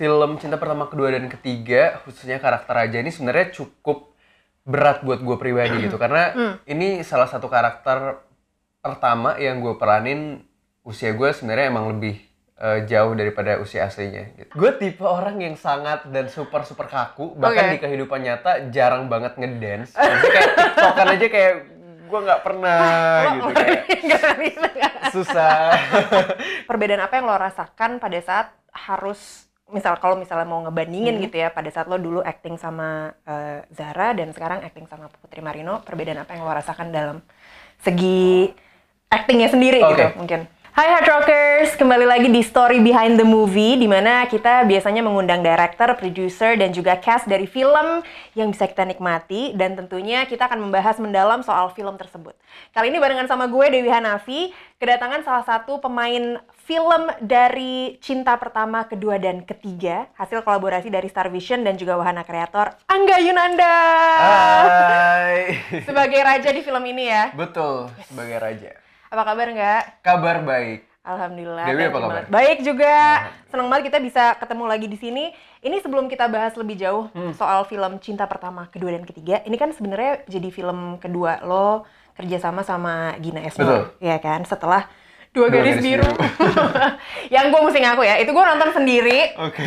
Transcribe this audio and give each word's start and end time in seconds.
film 0.00 0.40
cinta 0.40 0.56
pertama, 0.56 0.88
kedua 0.88 1.12
dan 1.12 1.28
ketiga, 1.28 2.00
khususnya 2.08 2.40
karakter 2.40 2.72
Raja 2.72 2.96
ini 3.04 3.12
sebenarnya 3.12 3.52
cukup 3.52 4.16
berat 4.64 5.04
buat 5.04 5.20
gue 5.20 5.36
pribadi 5.36 5.76
gitu 5.84 5.96
karena 5.96 6.32
ini 6.64 7.00
salah 7.04 7.28
satu 7.28 7.48
karakter 7.48 8.16
pertama 8.80 9.36
yang 9.36 9.60
gue 9.60 9.76
peranin 9.76 10.40
usia 10.80 11.12
gue 11.12 11.28
sebenarnya 11.32 11.68
emang 11.68 11.96
lebih 11.96 12.16
eh, 12.56 12.84
jauh 12.84 13.12
daripada 13.12 13.60
usia 13.60 13.88
aslinya. 13.88 14.32
Gitu. 14.36 14.52
Gue 14.52 14.72
tipe 14.76 15.04
orang 15.04 15.36
yang 15.36 15.56
sangat 15.56 16.08
dan 16.08 16.28
super 16.28 16.64
super 16.64 16.88
kaku 16.88 17.36
bahkan 17.36 17.68
Oke. 17.68 17.72
di 17.76 17.78
kehidupan 17.80 18.20
nyata 18.20 18.72
jarang 18.72 19.08
banget 19.08 19.36
ngedance. 19.36 19.96
Jadi 19.96 20.28
kayak 20.28 20.48
tiktokan 20.56 21.08
aja 21.08 21.26
kayak 21.28 21.54
gue 22.10 22.20
nggak 22.20 22.42
pernah 22.42 22.80
gitu 23.36 23.50
kayak 23.52 23.80
Nggak 24.08 24.32
bisa. 24.40 24.88
susah. 25.10 25.72
Perbedaan 26.64 27.02
apa 27.04 27.16
yang 27.16 27.26
lo 27.28 27.36
rasakan 27.36 28.00
pada 28.00 28.18
saat 28.22 28.48
harus 28.70 29.49
misal 29.70 29.96
kalau 29.98 30.14
misalnya 30.14 30.46
mau 30.46 30.60
ngebandingin 30.62 31.18
Hmm. 31.18 31.24
gitu 31.24 31.36
ya 31.38 31.48
pada 31.50 31.70
saat 31.70 31.86
lo 31.86 31.96
dulu 31.96 32.20
acting 32.20 32.54
sama 32.54 33.14
eh, 33.24 33.62
Zara 33.70 34.12
dan 34.12 34.30
sekarang 34.30 34.62
acting 34.62 34.86
sama 34.86 35.08
Putri 35.08 35.40
Marino 35.40 35.80
perbedaan 35.82 36.20
apa 36.20 36.34
yang 36.34 36.42
lo 36.42 36.52
rasakan 36.52 36.90
dalam 36.90 37.18
segi 37.80 38.50
actingnya 39.08 39.48
sendiri 39.48 39.80
Oke. 39.82 39.90
gitu 39.94 40.06
mungkin 40.18 40.40
Hai 40.70 40.86
Hard 40.86 41.10
Rockers, 41.10 41.74
kembali 41.74 42.06
lagi 42.06 42.30
di 42.30 42.46
Story 42.46 42.78
Behind 42.78 43.18
the 43.18 43.26
Movie 43.26 43.74
di 43.74 43.90
mana 43.90 44.22
kita 44.30 44.62
biasanya 44.62 45.02
mengundang 45.02 45.42
director, 45.42 45.98
producer, 45.98 46.54
dan 46.54 46.70
juga 46.70 46.94
cast 46.94 47.26
dari 47.26 47.50
film 47.50 48.06
yang 48.38 48.54
bisa 48.54 48.70
kita 48.70 48.86
nikmati 48.86 49.50
dan 49.58 49.74
tentunya 49.74 50.22
kita 50.30 50.46
akan 50.46 50.62
membahas 50.62 51.02
mendalam 51.02 51.42
soal 51.42 51.74
film 51.74 51.98
tersebut. 51.98 52.38
Kali 52.70 52.86
ini 52.86 53.02
barengan 53.02 53.26
sama 53.26 53.50
gue 53.50 53.66
Dewi 53.66 53.90
Hanafi, 53.90 54.54
kedatangan 54.78 55.26
salah 55.26 55.42
satu 55.42 55.82
pemain 55.82 56.38
film 56.62 57.02
dari 57.18 57.98
Cinta 57.98 58.38
Pertama, 58.38 58.86
Kedua, 58.86 59.18
dan 59.18 59.42
Ketiga, 59.42 60.06
hasil 60.14 60.46
kolaborasi 60.46 60.86
dari 60.86 61.10
Star 61.10 61.34
Vision 61.34 61.66
dan 61.66 61.82
juga 61.82 61.98
Wahana 61.98 62.22
Kreator, 62.22 62.78
Angga 62.86 63.18
Yunanda. 63.18 63.74
Hai. 64.22 65.58
Sebagai 65.82 66.22
raja 66.22 66.54
di 66.54 66.62
film 66.62 66.86
ini 66.86 67.10
ya. 67.10 67.34
Betul, 67.34 67.90
sebagai 68.06 68.38
raja. 68.38 68.89
Apa 69.10 69.26
kabar 69.26 69.50
nggak? 69.50 69.82
Kabar 70.06 70.36
baik. 70.46 70.86
Alhamdulillah. 71.02 71.66
Dewi 71.66 71.82
apa 71.82 71.98
kabar? 71.98 72.22
Baik 72.30 72.62
juga. 72.62 73.26
Senang 73.50 73.66
banget 73.66 73.90
kita 73.90 73.98
bisa 73.98 74.38
ketemu 74.38 74.64
lagi 74.70 74.86
di 74.86 74.94
sini. 74.94 75.34
Ini 75.58 75.82
sebelum 75.82 76.06
kita 76.06 76.30
bahas 76.30 76.54
lebih 76.54 76.78
jauh 76.78 77.10
Hmm. 77.10 77.34
soal 77.34 77.66
film 77.66 77.98
Cinta 77.98 78.30
Pertama, 78.30 78.70
Kedua, 78.70 78.94
dan 78.94 79.02
Ketiga. 79.02 79.42
Ini 79.42 79.56
kan 79.58 79.74
sebenarnya 79.74 80.22
jadi 80.30 80.48
film 80.48 81.02
kedua 81.02 81.42
lo 81.42 81.82
kerjasama 82.14 82.62
sama 82.62 83.18
Gina 83.18 83.42
Esno. 83.42 83.66
Betul. 83.66 83.82
Ya 83.98 84.22
kan? 84.22 84.46
Setelah 84.46 84.86
Dua, 85.30 85.46
Dua 85.46 85.58
Garis, 85.58 85.78
Garis 85.78 85.82
Biru. 85.82 86.06
Yang 87.34 87.44
gue 87.50 87.60
mesti 87.62 87.78
ngaku 87.82 88.02
ya, 88.02 88.14
itu 88.18 88.30
gue 88.30 88.44
nonton 88.44 88.70
sendiri. 88.74 89.18
Oke. 89.38 89.66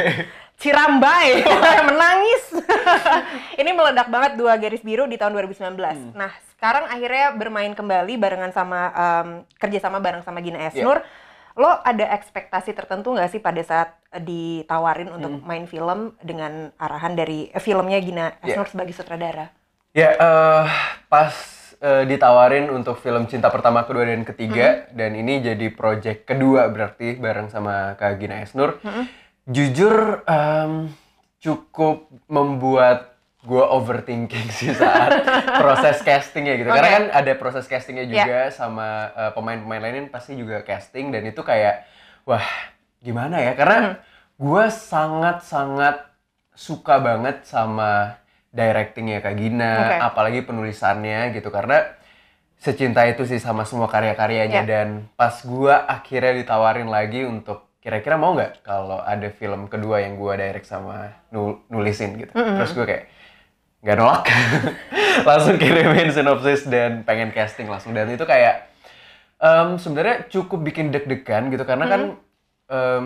Cirambai 0.64 1.44
menangis. 1.92 2.44
ini 3.62 3.76
meledak 3.76 4.08
banget 4.08 4.40
dua 4.40 4.56
garis 4.56 4.80
biru 4.80 5.04
di 5.06 5.20
tahun 5.20 5.36
2019. 5.36 5.76
Hmm. 5.76 6.16
Nah, 6.16 6.32
sekarang 6.56 6.88
akhirnya 6.88 7.36
bermain 7.36 7.76
kembali 7.76 8.16
barengan 8.16 8.56
sama 8.56 8.82
em, 8.90 9.28
kerjasama 9.60 10.00
bareng 10.00 10.24
sama 10.24 10.40
Gina 10.40 10.64
Esnur. 10.64 11.04
Iya. 11.04 11.22
Lo 11.54 11.70
ada 11.70 12.16
ekspektasi 12.16 12.72
tertentu 12.72 13.14
nggak 13.14 13.30
sih 13.30 13.38
pada 13.38 13.62
saat 13.62 13.94
ditawarin 14.10 15.12
untuk 15.12 15.38
Hmm. 15.38 15.46
main 15.46 15.66
film 15.68 16.00
dengan 16.18 16.72
arahan 16.80 17.14
dari 17.14 17.52
eh, 17.52 17.60
filmnya 17.60 18.00
Gina 18.00 18.32
Iya. 18.40 18.56
Esnur 18.56 18.68
sebagai 18.72 18.96
sutradara? 18.96 19.52
Ya, 19.92 20.16
eh, 20.16 20.64
pas 21.06 21.36
eh, 21.78 22.08
ditawarin 22.08 22.72
untuk 22.72 22.98
film 22.98 23.28
cinta 23.28 23.52
pertama, 23.52 23.84
kedua, 23.84 24.08
dan 24.08 24.24
ketiga, 24.24 24.88
dan 24.90 25.14
ini 25.14 25.44
jadi 25.44 25.68
project 25.70 26.24
kedua 26.26 26.72
berarti 26.72 27.20
bareng 27.20 27.52
sama 27.52 28.00
Kak 28.00 28.18
Gina 28.18 28.40
Esnur. 28.40 28.80
Jujur 29.44 30.24
em, 30.24 30.88
cukup 31.44 32.08
membuat 32.32 33.12
gue 33.44 33.60
overthinking 33.60 34.48
sih 34.56 34.72
saat 34.72 35.20
proses 35.62 36.00
castingnya 36.00 36.56
gitu. 36.56 36.72
Karena 36.72 36.88
Oke. 36.88 36.96
kan 36.96 37.06
ada 37.12 37.32
proses 37.36 37.68
castingnya 37.68 38.08
juga 38.08 38.48
sama 38.56 39.12
eh, 39.12 39.32
pemain-pemain 39.36 39.84
lain 39.84 40.08
pasti 40.08 40.40
juga 40.40 40.64
casting 40.64 41.12
dan 41.12 41.28
itu 41.28 41.44
kayak 41.44 41.84
wah 42.24 42.46
gimana 43.04 43.44
ya? 43.44 43.52
Karena 43.60 44.00
gue 44.40 44.66
sangat-sangat 44.72 46.08
suka 46.56 47.04
banget 47.04 47.44
sama 47.44 48.16
directingnya 48.54 49.20
Kak 49.20 49.36
Gina, 49.36 49.74
Oke. 49.76 49.98
apalagi 50.00 50.40
penulisannya 50.46 51.34
gitu 51.36 51.50
karena 51.50 51.84
secinta 52.56 53.04
itu 53.04 53.26
sih 53.28 53.42
sama 53.44 53.68
semua 53.68 53.92
karya-karyanya 53.92 54.64
Ya. 54.64 54.64
dan 54.64 55.10
pas 55.20 55.42
gua 55.44 55.84
akhirnya 55.84 56.32
ditawarin 56.40 56.88
lagi 56.88 57.28
untuk 57.28 57.66
kira-kira 57.84 58.16
mau 58.16 58.32
nggak 58.32 58.64
kalau 58.64 58.98
ada 58.98 59.28
film 59.30 59.68
kedua 59.68 60.00
yang 60.00 60.16
gua 60.16 60.40
direct 60.40 60.64
sama 60.64 61.12
nul- 61.30 61.60
nulisin 61.68 62.16
gitu? 62.16 62.32
Terus 62.32 62.72
gue 62.72 62.86
kayak 62.88 63.04
nggak 63.84 63.98
nolak. 64.00 64.24
Langsung 65.28 65.60
kirimin 65.60 66.10
sinopsis 66.10 66.64
dan 66.64 67.04
pengen 67.04 67.30
casting 67.30 67.68
langsung. 67.68 67.92
Dan 67.92 68.08
itu 68.08 68.24
kayak 68.24 68.72
em, 69.38 69.76
sebenarnya 69.76 70.32
cukup 70.32 70.64
bikin 70.64 70.90
deg-degan 70.90 71.52
gitu 71.52 71.64
karena 71.64 71.86
kan 71.86 72.02
em, 72.68 73.06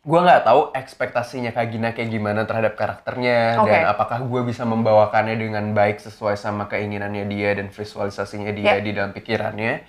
gua 0.00 0.20
nggak 0.24 0.42
tahu 0.42 0.72
ekspektasinya 0.72 1.52
Kak 1.52 1.68
Gina 1.68 1.92
kayak 1.92 2.08
gimana 2.08 2.48
terhadap 2.48 2.72
karakternya 2.72 3.60
Oke. 3.60 3.68
dan 3.68 3.84
apakah 3.84 4.24
gue 4.24 4.42
bisa 4.42 4.64
membawakannya 4.64 5.36
dengan 5.36 5.76
baik 5.76 6.00
sesuai 6.00 6.40
sama 6.40 6.64
keinginannya 6.66 7.28
dia 7.28 7.52
dan 7.52 7.68
visualisasinya 7.68 8.48
dia 8.50 8.80
Ya. 8.80 8.80
di 8.80 8.96
dalam 8.96 9.12
pikirannya. 9.12 9.84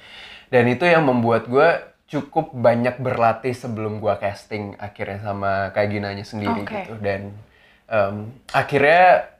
Dan 0.51 0.67
itu 0.67 0.83
yang 0.83 1.07
membuat 1.07 1.47
gue 1.47 1.90
cukup 2.11 2.51
banyak 2.51 2.99
berlatih 2.99 3.55
sebelum 3.55 3.97
gue 3.97 4.11
casting 4.19 4.75
akhirnya 4.77 5.23
sama 5.23 5.71
Kak 5.71 5.87
Ginanya 5.87 6.21
sendiri 6.21 6.61
Oke. 6.61 6.75
gitu 6.83 6.93
dan 6.99 7.31
em, 7.87 8.15
akhirnya 8.51 9.31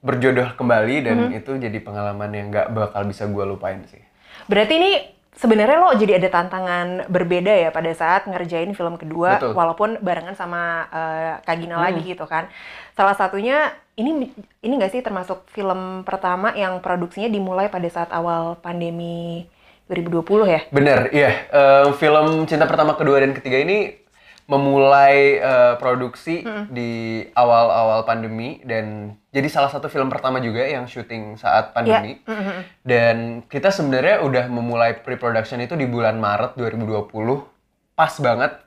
berjodoh 0.00 0.54
kembali 0.54 0.96
dan 1.04 1.16
Mhm. 1.26 1.36
itu 1.36 1.52
jadi 1.58 1.78
pengalaman 1.78 2.30
yang 2.30 2.46
nggak 2.48 2.70
bakal 2.70 3.02
bisa 3.04 3.26
gue 3.26 3.44
lupain 3.44 3.82
sih 3.84 4.00
Berarti 4.46 4.72
ini 4.72 4.92
sebenarnya 5.30 5.76
lo 5.76 5.90
jadi 5.92 6.16
ada 6.16 6.28
tantangan 6.32 7.06
berbeda 7.06 7.50
ya 7.50 7.70
pada 7.70 7.90
saat 7.92 8.24
ngerjain 8.24 8.72
film 8.72 8.94
kedua 8.94 9.36
Betul. 9.36 9.52
walaupun 9.52 9.90
barengan 9.98 10.34
sama 10.34 10.62
eh, 10.88 11.32
Kak 11.42 11.56
Gina 11.58 11.76
Hmm. 11.76 11.84
lagi 11.84 12.00
gitu 12.06 12.24
kan. 12.24 12.46
Salah 12.94 13.14
satunya 13.14 13.70
ini 13.94 14.32
ini 14.60 14.72
nggak 14.74 14.90
sih 14.90 15.02
termasuk 15.02 15.44
film 15.50 16.02
pertama 16.02 16.54
yang 16.54 16.80
produksinya 16.80 17.28
dimulai 17.28 17.68
pada 17.68 17.86
saat 17.86 18.10
awal 18.10 18.56
pandemi 18.56 19.44
2020 19.90 20.46
ya? 20.46 20.60
Bener, 20.70 21.10
iya. 21.10 21.30
Eh, 21.50 21.86
film 21.98 22.46
Cinta 22.46 22.70
Pertama, 22.70 22.94
Kedua, 22.94 23.18
dan 23.18 23.34
Ketiga 23.34 23.58
ini 23.58 23.98
memulai 24.46 25.38
eh, 25.38 25.74
produksi 25.78 26.42
di 26.70 27.22
awal-awal 27.34 28.02
pandemi 28.02 28.58
dan 28.66 29.14
jadi 29.30 29.46
salah 29.46 29.70
satu 29.70 29.86
film 29.86 30.10
pertama 30.10 30.42
juga 30.42 30.66
yang 30.66 30.90
syuting 30.90 31.38
saat 31.38 31.70
pandemi. 31.70 32.18
Iya. 32.18 32.34
Mhm. 32.34 32.54
Dan 32.82 33.16
kita 33.46 33.70
sebenarnya 33.70 34.26
udah 34.26 34.50
memulai 34.50 34.98
pre-production 34.98 35.62
itu 35.62 35.78
di 35.78 35.86
bulan 35.86 36.18
Maret 36.18 36.58
2020. 36.58 37.46
Pas 37.94 38.10
banget 38.18 38.58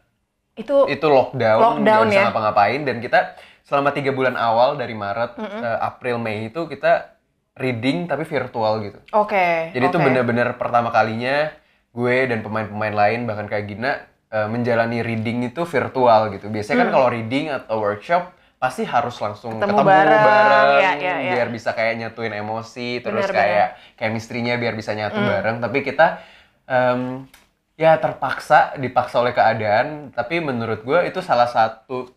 Itu 0.53 0.85
itu 0.85 1.07
lockdown, 1.09 1.59
Lockdown, 1.59 1.81
nggak 1.81 1.99
bisa 2.13 2.19
ya. 2.21 2.23
ngapa-ngapain 2.29 2.81
dan 2.85 3.01
kita 3.01 3.19
selama 3.65 3.89
tiga 3.89 4.13
bulan 4.13 4.37
awal 4.37 4.77
dari 4.77 4.93
Maret, 4.93 5.35
eh, 5.41 5.77
April, 5.81 6.21
Mei 6.21 6.47
itu 6.47 6.69
kita 6.69 7.17
reading 7.53 8.09
tapi 8.09 8.25
virtual 8.25 8.81
gitu. 8.81 8.99
oke. 9.13 9.47
Jadi 9.71 9.83
itu 9.85 9.97
oke. 9.97 10.05
bener-bener 10.05 10.57
pertama 10.57 10.89
kalinya 10.89 11.53
gue 11.93 12.17
dan 12.25 12.41
pemain-pemain 12.41 12.95
lain 12.97 13.29
bahkan 13.29 13.45
kayak 13.45 13.69
Gina 13.69 13.91
eh, 14.33 14.47
menjalani 14.49 15.05
reading 15.05 15.45
itu 15.45 15.61
virtual 15.61 16.33
gitu. 16.33 16.49
Biasanya 16.49 16.85
kan 16.85 16.89
kalau 16.89 17.07
reading 17.13 17.53
atau 17.53 17.77
workshop 17.77 18.33
pasti 18.57 18.87
harus 18.87 19.13
langsung 19.19 19.59
Hmm. 19.59 19.61
Ketemu 19.61 19.75
ketemu, 19.75 19.91
bareng, 19.91 20.23
bareng, 20.23 20.67
ya, 20.79 20.91
ya, 20.95 21.15
ya. 21.19 21.31
biar 21.35 21.47
bisa 21.51 21.69
kayak 21.75 21.93
nyatuin 21.99 22.33
emosi, 22.33 23.03
terus 23.03 23.27
Bener, 23.27 23.35
kayak 23.35 23.67
chemistry-nya 23.99 24.55
biar 24.55 24.73
bisa 24.73 24.95
nyatu 24.95 25.19
Hmm. 25.19 25.29
bareng. 25.29 25.57
Tapi 25.61 25.77
kita 25.83 26.23
em, 26.65 27.27
ya 27.75 27.99
terpaksa, 27.99 28.73
dipaksa 28.79 29.19
oleh 29.21 29.35
keadaan. 29.35 30.15
Tapi 30.15 30.39
menurut 30.41 30.81
gue 30.81 30.99
itu 31.05 31.19
salah 31.19 31.45
satu 31.45 32.09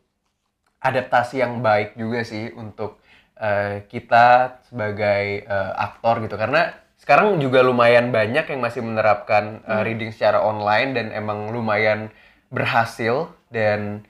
adaptasi 0.79 1.43
yang 1.43 1.61
baik 1.61 1.99
juga 1.99 2.23
sih 2.23 2.55
untuk 2.55 3.03
eh, 3.41 3.85
kita 3.89 4.61
sebagai 4.69 5.45
eh, 5.45 5.73
aktor 5.77 6.25
gitu. 6.25 6.37
Karena 6.37 6.73
sekarang 6.97 7.39
juga 7.39 7.63
lumayan 7.63 8.11
banyak 8.11 8.51
yang 8.51 8.61
masih 8.61 8.83
menerapkan 8.83 9.63
eh, 9.63 9.81
reading 9.85 10.11
secara 10.11 10.43
online 10.43 10.97
dan 10.97 11.07
emang 11.13 11.53
lumayan 11.53 12.09
berhasil. 12.49 13.31
Dan 13.47 14.03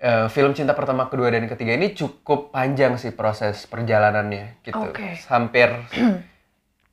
eh, 0.00 0.26
film 0.32 0.56
cinta 0.56 0.72
pertama 0.72 1.10
kedua 1.12 1.28
dan 1.28 1.46
ketiga 1.50 1.76
ini 1.76 1.92
cukup 1.92 2.54
panjang 2.54 2.96
sih 2.96 3.12
proses 3.12 3.68
perjalanannya 3.68 4.62
gitu. 4.64 4.80
Oke. 4.80 5.18
hampir 5.28 5.68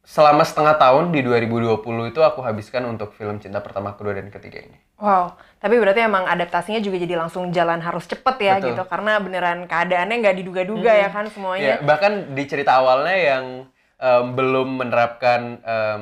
selama 0.08 0.48
setengah 0.48 0.80
tahun 0.80 1.12
di 1.12 1.20
2020 1.20 1.84
itu 2.08 2.24
aku 2.24 2.40
habiskan 2.40 2.88
untuk 2.88 3.12
film 3.12 3.44
cinta 3.44 3.60
pertama 3.60 3.92
kedua 3.92 4.16
dan 4.16 4.32
ketiga 4.32 4.64
ini 4.64 4.80
Wow, 4.98 5.36
tapi 5.60 5.78
berarti 5.78 6.02
emang 6.02 6.26
adaptasinya 6.26 6.80
juga 6.80 6.98
jadi 6.98 7.20
langsung 7.20 7.52
jalan 7.52 7.78
harus 7.78 8.08
cepet 8.08 8.36
ya 8.40 8.56
Betul. 8.58 8.68
gitu 8.72 8.84
karena 8.88 9.20
beneran 9.20 9.60
keadaannya 9.68 10.16
nggak 10.24 10.38
diduga-duga 10.40 10.90
ya 10.96 11.10
kan 11.12 11.28
Ya, 11.28 11.32
semuanya. 11.36 11.74
bahkan 11.84 12.34
di 12.34 12.44
cerita 12.48 12.80
awalnya 12.80 13.14
yang 13.14 13.46
em, 14.00 14.26
belum 14.34 14.80
menerapkan 14.80 15.60
em, 15.62 16.02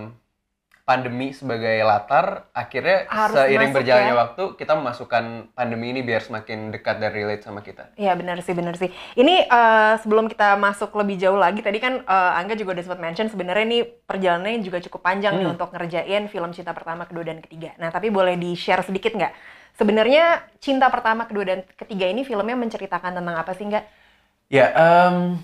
pandemi 0.86 1.34
sebagai 1.34 1.82
latar, 1.82 2.46
akhirnya 2.54 3.10
Harus 3.10 3.34
seiring 3.42 3.74
masuk 3.74 3.78
berjalannya 3.82 4.14
ya. 4.14 4.22
waktu 4.22 4.44
kita 4.54 4.74
memasukkan 4.78 5.24
pandemi 5.52 5.90
ini 5.90 6.06
biar 6.06 6.22
semakin 6.22 6.70
dekat 6.70 7.02
dan 7.02 7.10
relate 7.10 7.42
sama 7.42 7.66
kita. 7.66 7.90
Iya 7.98 8.14
benar 8.14 8.38
sih 8.46 8.54
benar 8.54 8.78
sih. 8.78 8.94
Ini 9.18 9.50
eh, 9.50 9.94
sebelum 10.00 10.30
kita 10.30 10.54
masuk 10.56 10.94
lebih 10.94 11.18
jauh 11.18 11.36
lagi 11.36 11.66
tadi 11.66 11.82
kan 11.82 12.06
eh, 12.06 12.32
Angga 12.38 12.54
juga 12.54 12.78
udah 12.78 12.84
sempat 12.86 13.02
mention 13.02 13.28
sebenarnya 13.28 13.66
ini 13.66 13.80
perjalanannya 13.82 14.62
juga 14.62 14.78
cukup 14.86 15.02
panjang 15.02 15.42
nih 15.42 15.46
Hmm. 15.50 15.54
untuk 15.58 15.74
ngerjain 15.74 16.24
film 16.30 16.54
cinta 16.54 16.70
pertama, 16.72 17.10
kedua 17.10 17.26
dan 17.26 17.42
ketiga. 17.42 17.74
Nah 17.82 17.90
tapi 17.90 18.14
boleh 18.14 18.38
di 18.38 18.54
share 18.54 18.86
sedikit 18.86 19.12
nggak? 19.12 19.34
Sebenarnya 19.76 20.40
cinta 20.62 20.88
pertama, 20.88 21.26
kedua 21.26 21.44
dan 21.44 21.60
ketiga 21.76 22.08
ini 22.08 22.24
filmnya 22.24 22.56
menceritakan 22.56 23.12
tentang 23.12 23.36
apa 23.36 23.52
sih 23.52 23.66
nggak? 23.68 23.84
Ya, 24.48 24.70
em, 24.72 25.42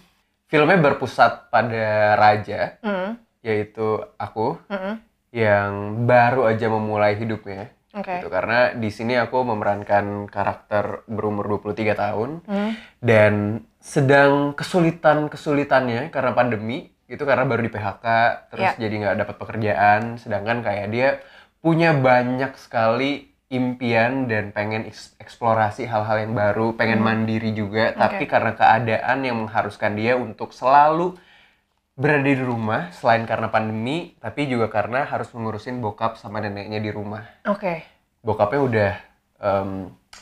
filmnya 0.48 0.78
berpusat 0.80 1.50
pada 1.50 2.14
raja, 2.16 2.78
Hmm, 2.80 3.18
yaitu 3.42 4.00
aku 4.16 4.56
hmm, 4.70 5.02
yang 5.32 5.72
baru 6.06 6.46
aja 6.46 6.68
memulai 6.68 7.16
hidupnya. 7.16 7.72
Oke. 7.92 8.20
Gitu, 8.20 8.28
karena 8.28 8.72
di 8.72 8.88
sini 8.88 9.16
aku 9.16 9.44
memerankan 9.44 10.24
karakter 10.26 11.04
berumur 11.08 11.60
23 11.60 11.92
tahun 11.92 12.40
Hmm, 12.44 12.72
dan 13.04 13.34
sedang 13.80 14.56
kesulitan-kesulitannya 14.56 16.08
karena 16.08 16.32
pandemi 16.32 16.88
itu 17.06 17.20
karena 17.22 17.44
baru 17.44 17.60
di 17.60 17.68
PHK 17.68 18.06
terus 18.48 18.72
Ya. 18.72 18.80
jadi 18.80 18.96
nggak 18.96 19.18
dapat 19.20 19.36
pekerjaan 19.36 20.02
sedangkan 20.16 20.64
kayak 20.64 20.88
dia 20.88 21.10
punya 21.60 21.92
banyak 21.92 22.56
sekali 22.56 23.28
impian 23.52 24.32
dan 24.32 24.56
pengen 24.56 24.88
eks- 24.88 25.20
eksplorasi 25.20 25.84
hal-hal 25.84 26.24
yang 26.24 26.32
baru 26.32 26.72
pengen 26.72 27.04
mandiri 27.04 27.52
juga 27.52 27.92
tapi 27.92 28.24
karena 28.26 28.56
keadaan 28.56 29.20
yang 29.20 29.36
mengharuskan 29.38 29.92
dia 29.94 30.16
untuk 30.16 30.56
selalu 30.56 31.20
berada 31.94 32.24
di 32.24 32.36
rumah 32.36 32.90
selain 32.92 33.28
karena 33.28 33.48
pandemi 33.48 34.16
tapi 34.18 34.48
juga 34.48 34.72
karena 34.72 35.04
harus 35.04 35.28
mengurusin 35.32 35.80
bokap 35.80 36.16
sama 36.16 36.40
neneknya 36.40 36.80
di 36.80 36.90
rumah 36.90 37.28
Oke. 37.46 37.84
bokapnya 38.24 38.60
udah 38.64 38.92
em, 39.38 39.70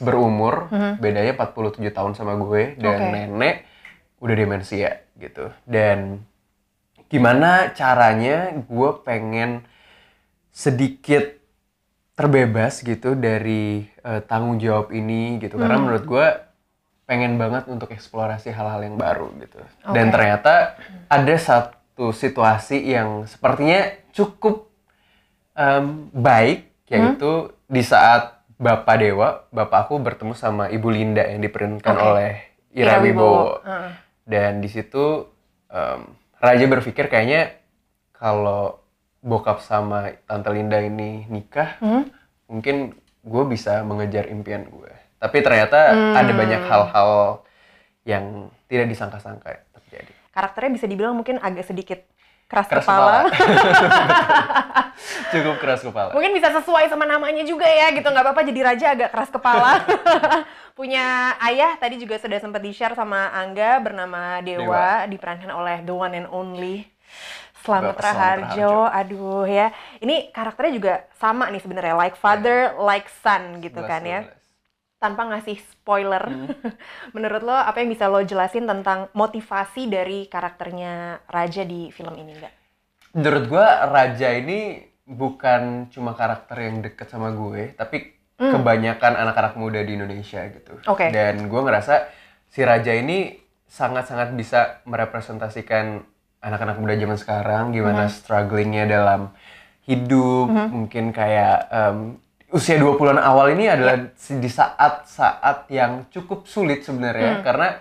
berumur 0.02 0.68
Mhm. 0.70 0.92
bedanya 0.98 1.34
47 1.38 1.92
tahun 1.92 2.14
sama 2.14 2.36
gue 2.36 2.76
dan 2.76 3.00
Oke. 3.00 3.12
nenek 3.14 3.56
udah 4.20 4.36
demensia 4.36 4.92
gitu 5.16 5.54
dan 5.64 6.26
gimana 7.08 7.72
caranya 7.72 8.50
gue 8.56 8.90
pengen 9.02 9.64
sedikit 10.52 11.38
terbebas 12.14 12.82
gitu 12.82 13.16
dari 13.16 13.88
eh, 14.04 14.22
tanggung 14.26 14.60
jawab 14.60 14.92
ini 14.92 15.40
gitu 15.40 15.56
karena 15.56 15.78
Hmm. 15.78 15.86
menurut 15.88 16.04
gue 16.04 16.28
pengen 17.10 17.42
banget 17.42 17.66
untuk 17.66 17.90
eksplorasi 17.90 18.54
hal-hal 18.54 18.86
yang 18.86 18.96
baru 18.96 19.34
gitu 19.42 19.58
dan 19.90 20.08
Oke. 20.08 20.14
ternyata 20.14 20.78
ada 21.10 21.36
satu 21.36 22.14
situasi 22.14 22.86
yang 22.86 23.26
sepertinya 23.26 23.82
cukup 24.14 24.70
em, 25.58 26.14
baik 26.14 26.70
yaitu 26.86 27.50
di 27.66 27.82
saat 27.82 28.38
Bapak 28.56 29.00
Dewa, 29.00 29.48
Bapak 29.50 29.88
aku 29.88 29.98
bertemu 29.98 30.36
sama 30.36 30.68
Ibu 30.68 30.90
Linda 30.92 31.24
yang 31.24 31.40
diperankan 31.40 31.96
Oke. 31.96 32.04
oleh 32.04 32.32
Ira 32.76 33.00
Wibowo. 33.00 33.64
Heeh. 33.64 33.90
Dan 34.28 34.60
di 34.60 34.68
situ 34.68 35.24
em, 35.72 36.02
Raja 36.36 36.66
berpikir 36.68 37.08
kayaknya 37.08 37.56
kalau 38.12 38.84
bokap 39.24 39.64
sama 39.64 40.12
Tante 40.28 40.52
Linda 40.52 40.76
ini 40.80 41.24
nikah, 41.32 41.80
Hmm? 41.80 42.12
mungkin 42.52 43.00
gue 43.24 43.44
bisa 43.48 43.80
mengejar 43.88 44.28
impian 44.28 44.68
gue. 44.68 44.92
Tapi 45.20 45.38
ternyata 45.44 45.92
Hmm. 45.92 46.16
ada 46.16 46.32
banyak 46.32 46.62
hal-hal 46.64 47.12
yang 48.04 48.48
tidak 48.66 48.88
disangka-sangka 48.88 49.62
terjadi. 49.76 50.12
Karakternya 50.32 50.72
bisa 50.74 50.88
dibilang 50.88 51.14
mungkin 51.14 51.38
agak 51.38 51.68
sedikit 51.68 52.00
keras, 52.48 52.66
Keras 52.66 52.88
kepala. 52.88 53.28
Cukup 55.32 55.56
keras 55.62 55.82
kepala. 55.84 56.12
Mungkin 56.16 56.32
bisa 56.34 56.50
sesuai 56.52 56.90
sama 56.90 57.06
namanya 57.06 57.44
juga 57.44 57.68
ya 57.68 57.92
gitu 57.92 58.04
nggak 58.04 58.26
apa-apa 58.26 58.42
jadi 58.48 58.60
raja 58.64 58.86
agak 58.96 59.10
keras 59.14 59.30
kepala. 59.30 59.84
Punya 60.78 61.36
ayah 61.44 61.76
tadi 61.76 62.00
juga 62.00 62.16
sudah 62.16 62.40
sempat 62.40 62.64
di-share 62.64 62.96
sama 62.96 63.30
Angga 63.36 63.84
bernama 63.84 64.40
Dewa, 64.40 65.04
diperankan 65.06 65.52
oleh 65.52 65.84
the 65.84 65.92
one 65.92 66.16
and 66.16 66.28
only 66.32 66.88
Slamet 67.60 68.00
Raharjo. 68.00 68.88
Aduh 68.88 69.44
ya. 69.44 69.76
Ini 70.00 70.32
karakternya 70.32 70.74
juga 70.74 70.94
sama 71.20 71.52
nih 71.52 71.60
sebenarnya 71.60 71.96
like 72.00 72.16
father 72.16 72.80
like 72.80 73.12
son 73.20 73.60
gitu 73.60 73.84
kan 73.84 74.02
ya. 74.02 74.20
11. 74.24 74.39
Tanpa 75.00 75.24
ngasih 75.32 75.58
spoiler. 75.64 76.24
Hmm. 76.28 76.52
Menurut 77.16 77.42
lo 77.48 77.56
apa 77.56 77.80
yang 77.80 77.90
bisa 77.90 78.12
lo 78.12 78.20
jelasin 78.20 78.68
tentang 78.68 79.08
motivasi 79.16 79.88
dari 79.88 80.28
karakternya 80.28 81.24
Raja 81.32 81.64
di 81.64 81.88
film 81.90 82.16
ini 82.20 82.36
enggak? 82.36 82.56
menurut 83.10 83.50
gua 83.50 83.90
Raja 83.90 84.30
ini 84.38 84.86
bukan 85.10 85.90
cuma 85.90 86.14
karakter 86.14 86.62
yang 86.62 86.86
deket 86.86 87.10
sama 87.10 87.34
gue, 87.34 87.74
tapi 87.74 88.14
kebanyakan 88.38 89.18
anak-anak 89.18 89.58
muda 89.58 89.82
di 89.82 89.98
Indonesia 89.98 90.46
gitu. 90.46 90.78
Oke. 90.86 91.10
Dan 91.10 91.50
gua 91.50 91.66
ngerasa 91.66 92.06
si 92.48 92.62
Raja 92.62 92.94
ini 92.94 93.34
sangat-sangat 93.66 94.38
bisa 94.38 94.86
merepresentasikan 94.86 96.06
anak-anak 96.40 96.78
muda 96.80 96.94
zaman 96.96 97.18
sekarang, 97.20 97.64
gimana 97.76 98.08
strugglingnya 98.08 98.86
dalam 98.88 99.34
hidup, 99.84 100.48
mungkin 100.70 101.12
kayak 101.12 101.68
em, 101.68 101.98
usia 102.50 102.82
20-an 102.82 103.22
awal 103.22 103.54
ini 103.54 103.70
adalah 103.70 104.10
di 104.16 104.50
saat-saat 104.50 105.70
yang 105.70 106.10
cukup 106.10 106.50
sulit 106.50 106.82
sebenarnya 106.82 107.46
karena 107.46 107.78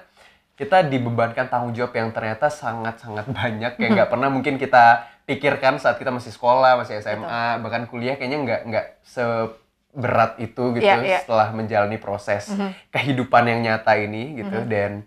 kita 0.58 0.84
dibebankan 0.90 1.46
tanggung 1.46 1.70
jawab 1.70 1.94
yang 1.94 2.10
ternyata 2.10 2.50
sangat-sangat 2.50 3.30
banyak 3.38 3.78
yang 3.78 3.90
nggak 3.94 4.10
pernah 4.10 4.28
mungkin 4.28 4.58
kita 4.58 5.06
pikirkan 5.28 5.76
saat 5.76 6.00
kita 6.00 6.08
masih 6.08 6.32
sekolah, 6.32 6.80
masih 6.80 7.04
SMA, 7.04 7.60
bahkan 7.60 7.84
kuliah 7.84 8.16
kayaknya 8.16 8.38
nggak 8.48 8.60
nggak 8.64 8.86
seberat 9.04 10.40
itu 10.40 10.72
gitu 10.80 10.88
Iya, 10.88 11.04
iya. 11.04 11.18
setelah 11.20 11.52
menjalani 11.52 12.00
proses 12.00 12.48
kehidupan 12.88 13.44
yang 13.44 13.60
nyata 13.60 13.92
ini 14.00 14.40
gitu. 14.40 14.64
Dan 14.64 15.04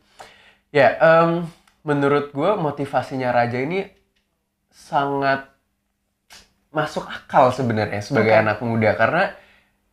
ya 0.69 0.93
em, 1.01 1.49
menurut 1.81 2.29
gue 2.29 2.51
motivasinya 2.53 3.33
Raja 3.33 3.65
ini 3.65 3.89
sangat 4.69 5.49
masuk 6.71 7.03
akal 7.03 7.51
sebenarnya 7.51 7.99
sebagai 7.99 8.31
Oke. 8.31 8.41
anak 8.45 8.57
muda 8.63 8.95
karena 8.95 9.23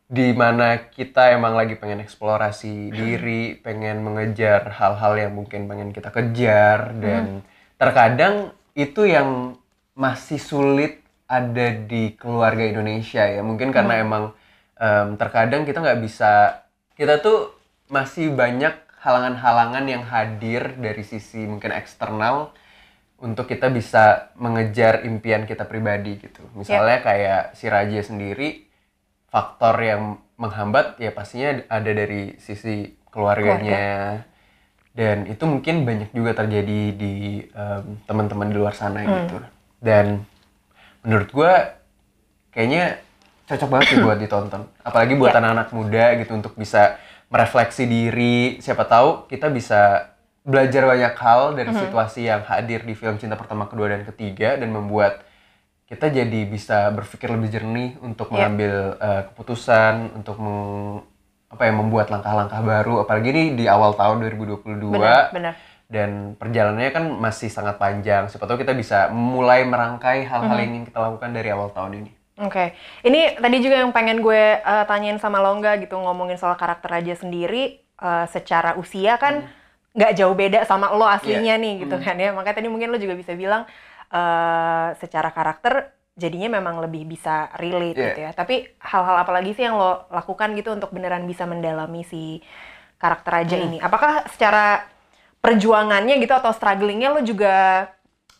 di 0.09 0.33
mana 0.33 0.89
kita 0.89 1.37
emang 1.37 1.53
lagi 1.53 1.77
pengen 1.77 2.01
eksplorasi 2.01 2.89
diri, 2.89 3.53
pengen 3.61 4.01
mengejar 4.01 4.65
hal-hal 4.73 5.13
yang 5.21 5.37
mungkin 5.37 5.69
pengen 5.69 5.93
kita 5.93 6.09
kejar 6.09 6.97
dan 6.97 7.45
terkadang 7.77 8.49
itu 8.73 9.05
yang 9.05 9.53
masih 9.93 10.41
sulit 10.41 11.05
ada 11.29 11.77
di 11.77 12.17
keluarga 12.17 12.65
Indonesia 12.65 13.21
ya. 13.21 13.45
Mungkin 13.45 13.69
karena 13.69 14.01
emang 14.01 14.33
em, 14.81 15.13
terkadang 15.13 15.61
kita 15.69 15.77
nggak 15.77 16.01
bisa 16.01 16.65
kita 16.97 17.21
tuh 17.21 17.53
masih 17.93 18.33
banyak 18.33 18.73
halangan-halangan 19.05 19.85
yang 19.85 20.03
hadir 20.09 20.73
dari 20.73 21.05
sisi 21.05 21.45
mungkin 21.45 21.69
eksternal 21.69 22.49
untuk 23.21 23.45
kita 23.45 23.69
bisa 23.69 24.33
mengejar 24.41 25.05
impian 25.05 25.45
kita 25.45 25.69
pribadi 25.69 26.17
gitu. 26.17 26.41
Misalnya 26.57 27.03
kayak 27.05 27.43
si 27.53 27.69
Raja 27.69 27.99
sendiri, 28.01 28.68
faktor 29.29 29.75
yang 29.81 30.01
menghambat 30.35 30.97
ya 30.97 31.13
pastinya 31.13 31.61
ada 31.69 31.91
dari 31.91 32.35
sisi 32.41 32.97
keluarganya. 33.09 34.23
Dan 34.89 35.29
itu 35.29 35.45
mungkin 35.47 35.87
banyak 35.87 36.11
juga 36.11 36.35
terjadi 36.35 36.81
di 36.91 37.45
em, 37.45 37.83
teman-teman 38.03 38.49
di 38.51 38.55
luar 38.57 38.73
sana 38.75 39.05
gitu. 39.05 39.37
Dan 39.79 40.25
menurut 41.05 41.29
gua 41.31 41.77
kayaknya 42.51 42.99
cocok 43.47 43.69
banget 43.69 43.85
sih 43.95 43.99
buat 44.03 44.17
ditonton. 44.19 44.67
Apalagi 44.83 45.13
buat 45.15 45.31
Ya. 45.31 45.39
anak-anak 45.39 45.69
muda 45.71 46.05
gitu 46.19 46.31
untuk 46.35 46.53
bisa 46.57 46.97
merefleksi 47.29 47.85
diri. 47.85 48.57
Siapa 48.59 48.83
tahu 48.89 49.29
kita 49.29 49.47
bisa 49.53 50.11
belajar 50.43 50.83
banyak 50.89 51.13
hal 51.15 51.53
dari 51.53 51.71
situasi 51.77 52.25
yang 52.25 52.41
hadir 52.43 52.81
di 52.81 52.97
film 52.97 53.21
cinta 53.21 53.37
pertama, 53.37 53.69
kedua 53.69 53.93
dan 53.93 54.01
ketiga 54.03 54.57
dan 54.57 54.73
membuat 54.73 55.21
kita 55.89 56.05
jadi 56.07 56.39
bisa 56.45 56.93
berpikir 56.93 57.27
lebih 57.27 57.49
jernih 57.49 57.89
untuk 57.99 58.29
Ya. 58.29 58.45
mengambil 58.45 58.73
eh, 58.95 59.21
keputusan, 59.25 60.13
untuk 60.15 60.37
meng- 60.37 61.01
apa 61.49 61.65
ya 61.65 61.73
membuat 61.73 62.13
langkah-langkah 62.13 62.61
baru 62.61 63.01
apalagi 63.01 63.33
ini 63.33 63.57
di 63.57 63.65
awal 63.65 63.97
tahun 63.97 64.21
2022 64.21 64.93
Benar, 64.93 65.33
benar. 65.33 65.53
dan 65.89 66.37
perjalanannya 66.37 66.91
kan 66.93 67.05
masih 67.09 67.49
sangat 67.49 67.81
panjang. 67.81 68.29
Siapa 68.29 68.45
tahu 68.45 68.61
kita 68.61 68.77
bisa 68.77 69.09
mulai 69.09 69.65
merangkai 69.65 70.29
hal-hal 70.29 70.45
Mhm. 70.53 70.61
yang 70.61 70.69
ingin 70.69 70.85
kita 70.85 70.99
lakukan 71.01 71.33
dari 71.33 71.49
awal 71.49 71.73
tahun 71.73 72.05
ini. 72.05 72.11
Oke, 72.39 72.71
ini 73.01 73.33
tadi 73.35 73.57
juga 73.59 73.81
yang 73.81 73.89
pengen 73.89 74.21
gue 74.21 74.61
eh, 74.61 74.85
tanyain 74.85 75.17
sama 75.17 75.41
Longga 75.41 75.81
gitu 75.81 75.97
ngomongin 75.97 76.37
soal 76.37 76.53
karakter 76.53 76.87
Raja 76.87 77.17
sendiri 77.17 77.81
eh, 77.81 78.25
secara 78.29 78.77
usia 78.77 79.17
kan 79.17 79.49
nggak 79.89 80.13
jauh 80.13 80.37
beda 80.37 80.63
sama 80.63 80.93
lo 80.93 81.03
aslinya 81.03 81.57
nih 81.57 81.81
gitu 81.81 81.97
kan 81.97 82.13
ya. 82.15 82.29
Makanya 82.29 82.61
tadi 82.61 82.69
mungkin 82.69 82.93
lo 82.93 83.01
juga 83.01 83.17
bisa 83.17 83.33
bilang 83.33 83.65
eh, 84.09 84.89
secara 84.95 85.29
karakter 85.29 85.89
jadinya 86.13 86.51
memang 86.53 86.81
lebih 86.81 87.07
bisa 87.07 87.47
relate 87.55 87.95
Iya. 87.95 88.05
gitu 88.09 88.19
ya. 88.21 88.31
Tapi 88.33 88.55
hal-hal 88.77 89.17
apa 89.17 89.31
lagi 89.31 89.53
sih 89.53 89.63
yang 89.63 89.73
lo 89.73 90.09
lakukan 90.09 90.51
gitu 90.53 90.69
untuk 90.69 90.89
beneran 90.89 91.23
bisa 91.23 91.45
mendalami 91.45 92.03
si 92.03 92.43
karakter 92.95 93.31
Raja 93.33 93.55
ini? 93.55 93.79
Apakah 93.79 94.27
secara 94.27 94.83
perjuangannya 95.39 96.19
gitu 96.19 96.33
atau 96.33 96.51
strugglingnya 96.51 97.09
lo 97.09 97.21
juga 97.21 97.87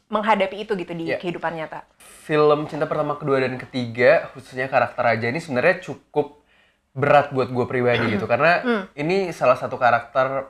menghadapi 0.07 0.65
itu 0.65 0.73
gitu 0.75 0.91
di 0.91 1.05
Iya. 1.07 1.17
kehidupan 1.17 1.55
nyata. 1.55 1.85
film 2.25 2.65
cinta 2.65 2.85
pertama, 2.85 3.15
kedua 3.15 3.39
dan 3.39 3.57
ketiga 3.57 4.29
khususnya 4.29 4.67
karakter 4.67 5.01
Raja 5.01 5.25
ini 5.25 5.37
sebenarnya 5.37 5.81
cukup 5.81 6.45
berat 6.91 7.29
buat 7.29 7.47
gue 7.47 7.65
pribadi 7.65 8.05
gitu 8.07 8.25
karena 8.25 8.61
ini 8.93 9.29
salah 9.31 9.55
satu 9.55 9.77
karakter 9.77 10.45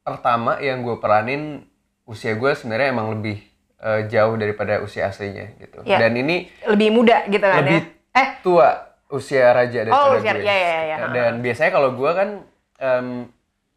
pertama 0.00 0.58
yang 0.58 0.80
gue 0.80 0.96
peranin 0.96 1.62
usia 2.04 2.32
gue 2.32 2.50
sebenarnya 2.52 2.90
emang 2.90 3.12
lebih 3.12 3.38
eh, 3.82 4.06
jauh 4.06 4.34
daripada 4.34 4.78
usia 4.78 5.06
aslinya 5.06 5.52
gitu 5.56 5.82
Iya. 5.82 5.98
dan 5.98 6.12
ini 6.14 6.46
Lebih 6.64 6.88
muda 6.88 7.26
gitu 7.26 7.42
kan 7.42 7.60
lebih 7.60 7.82
ya. 7.82 7.90
Eh, 8.14 8.28
tua 8.40 8.68
usia 9.08 9.50
Raja 9.50 9.80
daripada 9.82 9.98
Oh, 10.06 10.14
usia- 10.14 10.32
gue 10.32 10.42
iya, 10.42 10.56
iya, 10.56 10.80
iya. 10.86 10.96
dan 11.08 11.32
biasanya 11.38 11.70
kalau 11.70 11.92
gue 11.92 12.10
kan 12.10 12.28
em, 12.78 13.08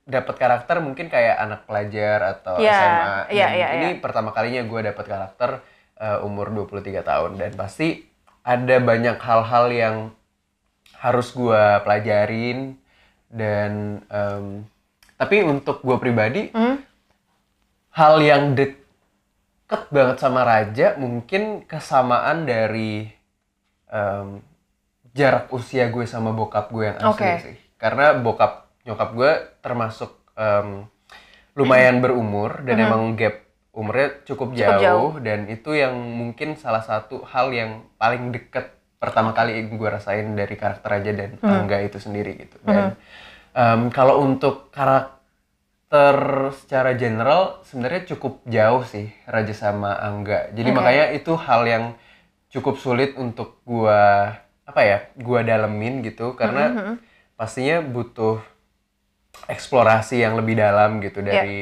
dapat 0.04 0.36
karakter 0.36 0.78
mungkin 0.80 1.08
kayak 1.08 1.36
anak 1.36 1.62
pelajar 1.64 2.20
atau 2.32 2.56
Iya, 2.56 2.72
SMA 2.72 3.16
Dan 3.26 3.34
iya, 3.52 3.68
ini 3.74 3.88
iya. 3.90 4.00
pertama 4.00 4.30
kalinya 4.30 4.62
gue 4.62 4.80
dapat 4.86 5.06
karakter 5.06 5.50
eh, 5.96 6.20
umur 6.22 6.50
23 6.50 7.02
tahun 7.02 7.32
dan 7.36 7.52
pasti 7.54 8.06
ada 8.42 8.76
banyak 8.78 9.18
hal-hal 9.18 9.66
yang 9.68 9.96
harus 10.96 11.32
gue 11.32 11.64
pelajarin 11.82 12.78
dan 13.28 13.72
em, 14.06 14.46
tapi 15.16 15.42
untuk 15.42 15.82
gue 15.82 15.98
pribadi 15.98 16.52
Hmm? 16.52 16.78
hal 17.92 18.20
yang 18.20 18.54
deket 19.66 19.90
banget 19.90 20.18
sama 20.22 20.46
Raja 20.46 20.94
mungkin 20.96 21.66
kesamaan 21.66 22.46
dari 22.46 23.10
em, 23.88 24.46
jarak 25.12 25.50
usia 25.50 25.90
gue 25.90 26.06
sama 26.06 26.30
bokap 26.30 26.70
gue 26.70 26.86
yang 26.86 26.98
asli 27.00 27.10
Oke. 27.10 27.32
sih 27.42 27.58
karena 27.76 28.14
bokap 28.14 28.70
nyokap 28.86 29.10
gue 29.12 29.32
termasuk 29.60 30.14
em, 30.38 30.86
lumayan 31.54 31.98
berumur 31.98 32.62
dan 32.62 32.78
emang 32.78 33.16
gap 33.16 33.42
umurnya 33.72 34.22
cukup 34.24 34.54
Hmm. 34.54 34.56
Cukup 34.56 34.70
jauh, 34.78 34.82
jauh. 34.82 35.14
dan 35.20 35.40
itu 35.48 35.74
yang 35.74 35.98
mungkin 35.98 36.56
salah 36.56 36.80
satu 36.80 37.26
hal 37.26 37.50
yang 37.50 37.90
paling 37.98 38.32
deket 38.32 38.70
pertama 38.96 39.34
kali 39.34 39.66
gue 39.66 39.90
rasain 39.90 40.32
dari 40.32 40.56
karakter 40.56 40.88
Raja 40.88 41.12
dan 41.12 41.42
Hmm. 41.42 41.66
Angga 41.66 41.82
itu 41.82 41.98
sendiri 41.98 42.38
gitu 42.38 42.56
dan 42.62 42.94
em, 43.52 43.90
kalau 43.90 44.22
untuk 44.22 44.70
karakter 44.70 45.15
secara 46.54 46.94
general 46.94 47.60
sebenarnya 47.64 48.08
cukup 48.12 48.44
jauh 48.46 48.84
sih 48.84 49.08
Raja 49.26 49.54
sama 49.54 49.96
Angga 49.96 50.50
jadi 50.52 50.70
Oke. 50.70 50.76
makanya 50.76 51.06
itu 51.12 51.32
hal 51.36 51.62
yang 51.66 51.84
cukup 52.50 52.76
sulit 52.78 53.14
untuk 53.16 53.60
gua 53.64 54.32
apa 54.64 54.82
ya 54.82 54.98
gua 55.18 55.42
dalemin 55.42 56.02
gitu 56.02 56.34
karena 56.34 56.64
Mm-hmm. 56.72 56.94
pastinya 57.36 57.78
butuh 57.82 58.40
eksplorasi 59.46 60.24
yang 60.24 60.34
lebih 60.36 60.56
dalam 60.56 61.00
gitu 61.00 61.20
Iya. 61.20 61.28
dari 61.44 61.60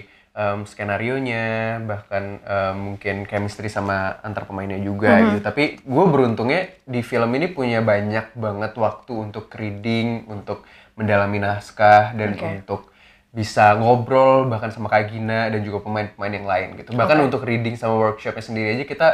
skenario 0.65 1.21
nya 1.21 1.77
bahkan 1.85 2.41
em, 2.41 2.73
mungkin 2.73 3.25
chemistry 3.25 3.69
sama 3.69 4.17
antar 4.21 4.45
pemainnya 4.45 4.77
juga 4.77 5.13
Mm-hmm. 5.13 5.29
gitu 5.29 5.39
tapi 5.41 5.63
gue 5.77 6.05
beruntungnya 6.09 6.61
di 6.85 7.01
film 7.01 7.29
ini 7.33 7.49
punya 7.49 7.85
banyak 7.85 8.33
banget 8.33 8.73
waktu 8.73 9.13
untuk 9.13 9.53
reading 9.53 10.25
untuk 10.25 10.65
mendalami 10.93 11.37
naskah 11.37 12.13
dan 12.13 12.33
Oke. 12.33 12.45
untuk 12.49 12.92
bisa 13.33 13.73
ngobrol 13.81 14.45
bahkan 14.45 14.69
sama 14.69 14.93
Kak 14.93 15.09
Gina 15.09 15.49
dan 15.49 15.65
juga 15.65 15.81
pemain-pemain 15.81 16.33
yang 16.33 16.45
lain 16.45 16.67
gitu 16.77 16.93
bahkan 16.93 17.17
Oke. 17.17 17.33
untuk 17.33 17.41
reading 17.49 17.73
sama 17.73 17.97
workshopnya 17.97 18.45
sendiri 18.45 18.77
aja 18.77 18.85
kita 18.85 19.07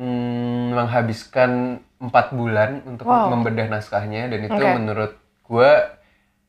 hmm, 0.00 0.72
menghabiskan 0.72 1.80
empat 2.00 2.32
bulan 2.32 2.80
untuk 2.88 3.04
Wow. 3.08 3.32
membedah 3.36 3.68
naskahnya 3.68 4.32
dan 4.32 4.40
itu 4.40 4.56
Oke. 4.56 4.72
menurut 4.76 5.12
gue 5.44 5.70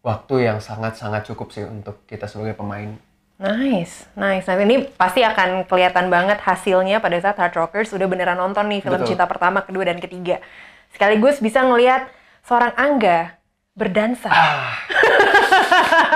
waktu 0.03 0.35
yang 0.47 0.59
sangat-sangat 0.63 1.27
cukup 1.27 1.51
sih 1.51 1.67
untuk 1.67 2.07
kita 2.07 2.31
sebagai 2.31 2.55
pemain. 2.55 2.95
Nice, 3.37 4.09
nice. 4.17 4.49
Nah 4.49 4.57
ini 4.57 4.89
pasti 4.97 5.21
akan 5.21 5.67
kelihatan 5.69 6.09
banget 6.09 6.41
hasilnya 6.41 6.97
pada 6.97 7.19
saat 7.21 7.37
Hard 7.37 7.53
Rockers 7.53 7.93
udah 7.93 8.07
beneran 8.09 8.39
nonton 8.39 8.65
nih 8.71 8.81
film 8.81 8.97
Betul. 8.97 9.13
cinta 9.13 9.29
pertama, 9.29 9.61
kedua, 9.61 9.85
dan 9.85 10.01
ketiga. 10.01 10.41
Sekaligus 10.89 11.37
bisa 11.37 11.61
ngelihat 11.61 12.09
seorang 12.41 12.73
Angga 12.73 13.37
berdansa. 13.77 14.31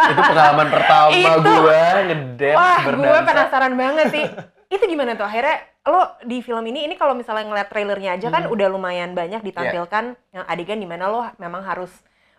Itu 0.07 0.21
pengalaman 0.21 0.67
pertama 0.67 1.09
Itu. 1.11 1.39
gue 1.41 1.81
ngedance 2.05 2.57
Wah, 2.57 2.79
gue 2.83 3.19
penasaran 3.23 3.73
banget 3.73 4.05
sih. 4.09 4.25
Itu 4.67 4.83
gimana 4.85 5.13
tuh? 5.13 5.23
Akhirnya 5.23 5.55
lo 5.83 6.01
di 6.21 6.39
film 6.39 6.63
ini, 6.63 6.85
ini 6.85 6.95
kalau 6.95 7.11
misalnya 7.11 7.43
ngeliat 7.43 7.67
trailernya 7.67 8.15
aja 8.15 8.27
Hmm. 8.27 8.35
kan 8.35 8.43
udah 8.47 8.67
lumayan 8.67 9.11
banyak 9.11 9.41
ditampilkan 9.41 10.03
yang 10.29 10.43
adegan 10.45 10.77
di 10.77 10.85
mana 10.85 11.07
lo 11.07 11.21
memang 11.37 11.61
harus 11.61 11.91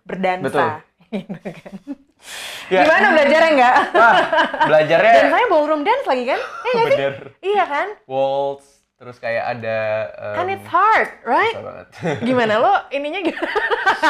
berdansa. 0.02 0.80
Gitu 1.12 1.28
kan. 1.34 1.74
Ya. 2.70 2.86
Gimana 2.86 3.06
belajarnya 3.12 3.50
enggak? 3.52 3.74
Wah, 3.92 4.16
belajarnya 4.64 5.12
Dansanya 5.18 5.46
ballroom 5.46 5.82
dance 5.82 6.06
lagi 6.06 6.24
kan? 6.24 6.40
Iya 6.40 6.72
sih? 6.72 6.84
bener 6.88 7.14
Iya 7.38 7.64
kan? 7.66 7.88
waltz 8.06 8.81
terus 9.02 9.18
kayak 9.18 9.58
ada 9.58 9.78
em, 10.14 10.38
And 10.38 10.50
it's 10.52 10.68
hard, 10.68 11.10
right? 11.26 11.58
banget. 11.58 11.86
Gimana 12.28 12.54
lo 12.56 12.72
ininya 12.88 13.18
gimana? 13.20 13.62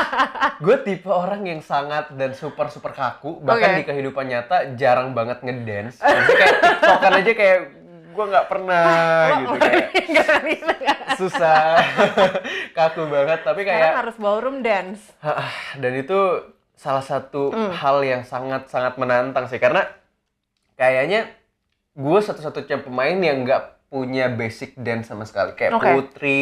gue 0.65 0.77
tipe 0.85 1.09
orang 1.09 1.41
yang 1.43 1.61
sangat 1.61 2.13
dan 2.13 2.33
super 2.33 2.69
super 2.69 2.93
kaku 2.93 3.41
bahkan 3.41 3.73
Oke. 3.73 3.79
di 3.81 3.85
kehidupan 3.89 4.29
nyata 4.29 4.77
jarang 4.77 5.11
banget 5.11 5.41
ngedance 5.41 5.97
jadi 5.97 6.29
kayak 6.31 6.55
tiktokan 6.61 7.13
aja 7.15 7.33
kayak 7.33 7.59
gue 8.13 8.25
nggak 8.29 8.47
pernah 8.47 8.85
gitu 9.41 9.57
kayak 9.57 9.87
bisa, 10.45 10.73
nggak. 10.77 10.99
susah 11.17 11.65
kaku 12.77 13.09
banget 13.09 13.41
tapi 13.41 13.61
Sekarang 13.65 13.81
kayak 13.81 13.97
harus 13.97 14.17
ballroom 14.17 14.61
dance. 14.61 15.01
Ah, 15.19 15.49
dan 15.75 15.93
itu 15.95 16.19
salah 16.75 17.01
satu 17.01 17.49
Hmm. 17.49 17.73
hal 17.73 18.05
yang 18.05 18.23
sangat-sangat 18.23 19.01
menantang 19.01 19.49
sih 19.49 19.57
karena 19.57 19.89
kayaknya 20.75 21.33
gue 21.93 22.19
satu-satunya 22.19 22.81
pemain 22.81 23.17
yang 23.17 23.41
nggak 23.43 23.81
punya 23.93 24.27
basic 24.27 24.73
dance 24.75 25.07
sama 25.07 25.23
sekali 25.23 25.53
kayak 25.53 25.77
Oke. 25.77 25.93
Putri, 25.93 26.41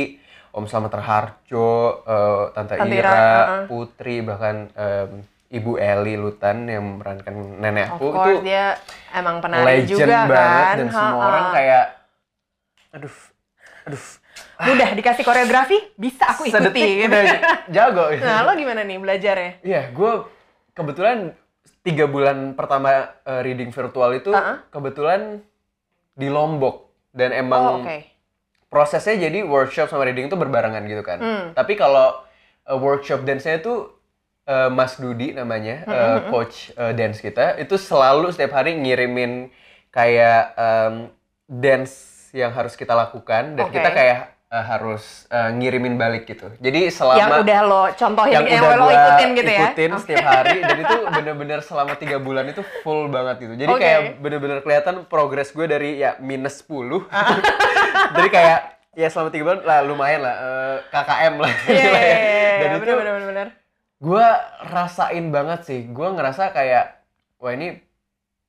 Om 0.50 0.64
Slamet 0.64 0.90
Raharjo, 0.92 1.70
eh, 2.00 2.44
Tante, 2.52 2.74
Tante 2.74 2.86
Ira, 2.88 3.10
Ira, 3.10 3.18
uh-uh. 3.18 3.62
Putri 3.66 4.22
bahkan 4.22 4.70
em, 4.70 5.10
Ibu 5.50 5.72
Eli 5.76 6.14
Lutan 6.14 6.62
yang 6.64 6.94
memerankan 6.94 7.34
nenek 7.58 7.90
Of 7.90 7.98
course 8.00 8.38
itu 8.38 8.46
dia 8.46 8.78
emang 9.10 9.42
penari 9.42 9.82
legend 9.82 9.90
juga 9.98 10.18
banget 10.22 10.30
kan. 10.30 10.76
dan 10.76 10.86
semua 10.88 11.10
Ha-ha. 11.10 11.26
orang 11.26 11.46
kayak 11.50 11.84
aduh 12.92 13.16
aduh 13.84 14.04
Udah 14.60 14.92
dikasih 14.92 15.24
koreografi, 15.24 15.72
bisa 15.96 16.28
aku 16.28 16.44
sedetik 16.46 16.84
ikuti. 16.84 17.08
udah 17.08 17.24
jago 17.66 18.12
Nah, 18.20 18.44
lo 18.44 18.52
gimana 18.52 18.84
nih 18.84 18.96
belajarnya? 18.96 19.52
Iya, 19.60 19.88
gue 19.90 20.12
kebetulan 20.70 21.32
tiga 21.80 22.04
bulan 22.04 22.52
pertama 22.52 22.90
eh, 23.24 23.40
reading 23.40 23.70
virtual 23.70 24.12
itu 24.12 24.28
Uh-uh. 24.28 24.60
kebetulan 24.68 25.40
di 26.12 26.28
Lombok 26.28 26.89
dan 27.10 27.30
emang 27.32 27.64
Oh, 27.64 27.76
oke. 27.82 27.98
prosesnya 28.70 29.18
jadi 29.28 29.42
workshop 29.42 29.90
sama 29.90 30.06
reading 30.06 30.30
itu 30.30 30.38
berbarengan 30.38 30.82
gitu 30.86 31.02
kan. 31.02 31.18
Hmm. 31.18 31.46
Tapi 31.52 31.74
kalau 31.74 32.22
eh, 32.64 32.78
workshop 32.78 33.26
dance-nya 33.26 33.58
itu 33.58 33.90
eh, 34.46 34.70
Mas 34.70 34.96
Dudi 34.96 35.34
namanya, 35.34 35.84
Hmm, 35.84 35.94
eh, 35.94 36.18
coach 36.30 36.70
eh, 36.72 36.92
dance 36.94 37.18
kita, 37.18 37.58
itu 37.58 37.74
selalu 37.74 38.30
setiap 38.30 38.54
hari 38.54 38.78
ngirimin 38.78 39.50
kayak 39.90 40.54
em, 40.54 40.94
dance 41.50 41.94
yang 42.30 42.54
harus 42.54 42.78
kita 42.78 42.94
lakukan 42.94 43.58
dan 43.58 43.66
Oke. 43.66 43.74
kita 43.74 43.90
kayak 43.90 44.18
eh, 44.50 44.64
harus 44.66 45.30
eh, 45.30 45.50
ngirimin 45.54 45.94
balik 45.94 46.26
gitu. 46.26 46.50
Jadi 46.58 46.90
selama 46.90 47.18
yang 47.18 47.30
udah 47.46 47.60
lo 47.62 47.82
contohin, 47.94 48.34
yang, 48.34 48.46
yang, 48.50 48.62
udah 48.66 48.76
lo 48.76 48.88
ikutin 48.90 49.28
gitu 49.38 49.50
ya? 49.50 49.60
ikutin 49.70 49.90
Oke. 49.94 50.00
setiap 50.02 50.26
hari 50.26 50.58
dan 50.60 50.76
itu 50.82 50.98
bener-bener 51.06 51.58
selama 51.62 51.94
tiga 51.94 52.18
bulan 52.18 52.44
itu 52.50 52.62
full 52.82 53.06
banget 53.06 53.36
gitu 53.46 53.54
jadi 53.54 53.70
Oke. 53.70 53.80
kayak 53.80 54.00
bener-bener 54.18 54.58
kelihatan 54.60 54.94
progres 55.06 55.54
gue 55.54 55.66
dari 55.70 56.02
ya 56.02 56.18
minus 56.18 56.66
10 56.66 57.06
jadi 58.18 58.28
kayak 58.28 58.60
ya 58.98 59.08
selama 59.08 59.28
tiga 59.30 59.42
bulan 59.46 59.60
lah 59.62 59.78
lumayan 59.86 60.20
lah 60.26 60.36
eh, 60.36 60.76
KKM 60.90 61.34
lah 61.38 61.52
Iya, 61.70 61.70
iya, 61.70 61.90
lah 61.90 62.02
ya. 62.02 62.16
iya, 62.16 62.50
dan 62.60 62.68
iya, 62.68 62.74
itu 62.74 62.82
bener, 62.82 62.96
bener, 62.98 63.12
bener, 63.14 63.28
bener. 63.30 63.48
gue 64.00 64.26
rasain 64.66 65.26
banget 65.30 65.60
sih 65.62 65.80
gue 65.86 66.08
ngerasa 66.10 66.42
kayak 66.50 66.84
wah 67.38 67.52
ini 67.54 67.78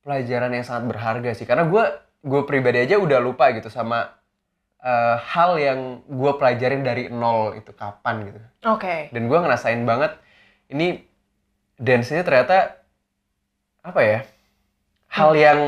pelajaran 0.02 0.50
yang 0.50 0.66
sangat 0.66 0.84
berharga 0.90 1.30
sih 1.38 1.46
karena 1.46 1.68
gue 1.68 1.84
gue 2.22 2.42
pribadi 2.46 2.82
aja 2.82 2.98
udah 2.98 3.18
lupa 3.22 3.50
gitu 3.54 3.70
sama 3.70 4.21
eh, 4.82 5.16
hal 5.22 5.56
yang 5.56 5.80
gue 6.04 6.32
pelajarin 6.36 6.82
dari 6.82 7.06
nol 7.08 7.54
itu 7.54 7.70
kapan 7.72 8.26
gitu 8.26 8.38
Oke. 8.66 9.08
dan 9.10 9.22
gue 9.26 9.38
ngerasain 9.38 9.82
banget 9.82 10.18
ini 10.68 11.06
dance-nya 11.78 12.22
ternyata 12.22 12.78
apa 13.82 14.00
ya 14.02 14.18
hal 15.10 15.32
yang 15.34 15.60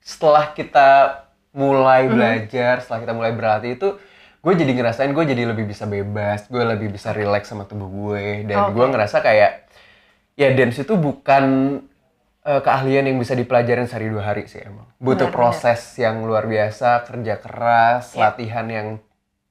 setelah 0.00 0.50
kita 0.52 1.22
mulai 1.52 2.06
Mhm. 2.06 2.14
belajar 2.14 2.74
setelah 2.82 3.00
kita 3.02 3.12
mulai 3.14 3.32
berlatih 3.34 3.76
itu 3.76 3.88
gue 4.40 4.54
jadi 4.56 4.72
ngerasain 4.72 5.12
gue 5.12 5.24
jadi 5.26 5.42
lebih 5.50 5.68
bisa 5.68 5.84
bebas 5.84 6.48
gue 6.48 6.62
lebih 6.64 6.88
bisa 6.88 7.12
relax 7.12 7.50
sama 7.52 7.68
tubuh 7.68 7.90
gue 7.90 8.48
dan 8.48 8.70
Oke. 8.70 8.78
gue 8.78 8.86
ngerasa 8.88 9.20
kayak 9.20 9.52
ya 10.34 10.48
dance 10.56 10.80
itu 10.80 10.94
bukan 10.96 11.44
eh, 12.42 12.60
keahlian 12.60 13.04
yang 13.04 13.16
bisa 13.16 13.32
dipelajarin 13.32 13.84
sehari 13.84 14.08
dua 14.08 14.24
hari 14.24 14.44
sih 14.44 14.60
emang 14.60 14.88
butuh 14.96 15.28
Benar, 15.28 15.34
proses 15.34 15.80
yang 15.94 16.22
luar 16.22 16.44
biasa 16.44 17.04
kerja 17.04 17.34
keras 17.36 18.12
Ya. 18.12 18.28
latihan 18.28 18.66
yang 18.66 18.88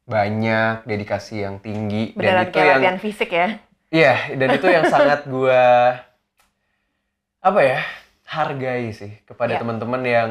banyak 0.04 0.84
dedikasi 0.84 1.44
yang 1.44 1.58
tinggi 1.58 2.18
Beneran 2.18 2.44
dan 2.44 2.46
itu 2.46 2.58
yang 2.58 2.80
latihan 2.80 2.98
fisik 2.98 3.30
ya? 3.30 3.48
Iya, 3.90 4.16
dan 4.36 4.48
itu 4.52 4.68
yang 4.68 4.86
sangat 4.86 5.26
gua 5.32 5.66
apa 7.40 7.60
ya 7.62 7.80
hargai 8.26 8.90
sih 8.92 9.14
kepada 9.24 9.54
Iya. 9.54 9.60
teman-teman 9.60 10.02
yang 10.02 10.30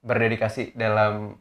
berdedikasi 0.00 0.72
dalam 0.72 1.36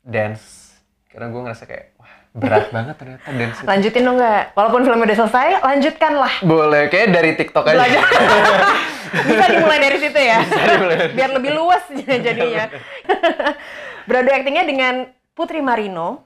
dance 0.00 0.72
karena 1.06 1.28
gue 1.28 1.40
ngerasa 1.42 1.64
kayak 1.64 1.86
wah 1.94 2.12
berat 2.32 2.66
banget 2.74 2.94
ternyata 2.96 3.24
dance 3.28 3.56
itu. 3.56 3.66
Lanjutin 3.66 4.02
dong 4.02 4.16
nggak? 4.16 4.44
Walaupun 4.52 4.80
film 4.82 5.00
udah 5.00 5.16
selesai, 5.16 5.48
lanjutkanlah. 5.60 6.34
Boleh, 6.42 6.82
kayak 6.86 7.08
dari 7.10 7.30
TikTok 7.34 7.64
aja. 7.66 8.00
Bisa 9.10 9.44
dimulai 9.48 9.78
dari 9.78 9.98
situ 9.98 10.16
ya. 10.16 10.38
dimulai. 10.42 10.98
Biar 11.12 11.30
lebih 11.32 11.50
luas 11.52 11.84
jadinya. 11.98 12.66
Beradu 14.04 14.30
aktingnya 14.30 14.64
dengan 14.64 14.94
Putri 15.32 15.60
Marino 15.60 16.24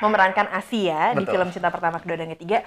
memerankan 0.00 0.48
Asia 0.50 1.12
di 1.12 1.24
Betul. 1.24 1.32
film 1.36 1.48
Cinta 1.50 1.68
Pertama, 1.68 2.00
Kedua, 2.00 2.16
dan 2.16 2.32
Ketiga. 2.32 2.64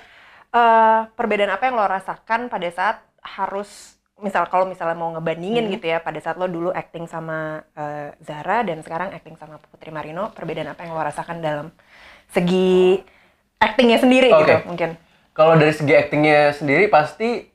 Eh, 0.50 1.00
perbedaan 1.18 1.50
apa 1.50 1.66
yang 1.66 1.74
lo 1.74 1.86
rasakan 1.86 2.46
pada 2.46 2.70
saat 2.70 3.02
harus 3.26 3.98
misal 4.22 4.46
kalau 4.46 4.70
misalnya 4.70 4.94
mau 4.94 5.10
ngebandingin 5.10 5.66
Hmm. 5.66 5.74
gitu 5.74 5.90
ya 5.90 5.98
pada 5.98 6.22
saat 6.22 6.38
lo 6.38 6.46
dulu 6.46 6.70
acting 6.70 7.10
sama 7.10 7.66
eh, 7.74 8.14
Zara 8.22 8.62
dan 8.62 8.80
sekarang 8.80 9.10
acting 9.10 9.34
sama 9.34 9.58
Putri 9.60 9.90
Marino 9.90 10.30
perbedaan 10.30 10.70
apa 10.70 10.86
yang 10.86 10.94
lo 10.94 11.02
rasakan 11.02 11.42
dalam 11.42 11.74
segi 12.30 13.02
actingnya 13.58 13.98
sendiri 13.98 14.30
Oke. 14.30 14.46
gitu 14.46 14.56
mungkin 14.70 14.90
Kalau 15.34 15.58
dari 15.58 15.74
segi 15.74 15.98
aktingnya 15.98 16.54
sendiri 16.54 16.86
pasti 16.86 17.50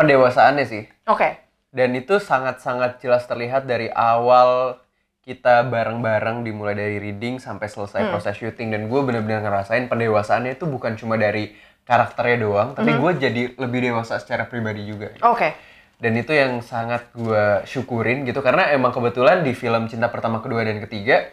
pendewasaannya 0.00 0.64
sih. 0.64 0.88
oke 1.04 1.28
Dan 1.70 1.94
itu 1.94 2.18
sangat-sangat 2.18 2.98
jelas 2.98 3.28
terlihat 3.28 3.62
dari 3.62 3.86
awal 3.92 4.80
kita 5.22 5.62
bareng-bareng 5.62 6.42
dimulai 6.42 6.74
dari 6.74 6.96
reading 6.98 7.38
sampai 7.38 7.68
selesai 7.68 8.02
Hmm. 8.02 8.10
proses 8.10 8.34
syuting 8.34 8.72
dan 8.72 8.88
gue 8.88 9.00
bener-bener 9.04 9.44
ngerasain 9.44 9.86
pendewasaannya 9.86 10.56
itu 10.56 10.64
bukan 10.66 10.96
cuma 10.96 11.14
dari 11.14 11.52
karakternya 11.86 12.36
doang, 12.40 12.68
tapi 12.74 12.90
Hmm. 12.90 12.98
gue 12.98 13.12
jadi 13.20 13.42
lebih 13.54 13.80
dewasa 13.84 14.18
secara 14.18 14.48
pribadi 14.48 14.88
juga. 14.88 15.12
oke 15.20 15.52
Dan 16.00 16.16
itu 16.16 16.32
yang 16.32 16.64
sangat 16.64 17.12
gue 17.12 17.60
syukurin 17.68 18.24
gitu 18.24 18.40
karena 18.40 18.72
emang 18.72 18.88
kebetulan 18.88 19.44
di 19.44 19.52
film 19.52 19.84
Cinta 19.84 20.08
Pertama, 20.08 20.40
Kedua 20.40 20.64
dan 20.64 20.80
Ketiga 20.80 21.28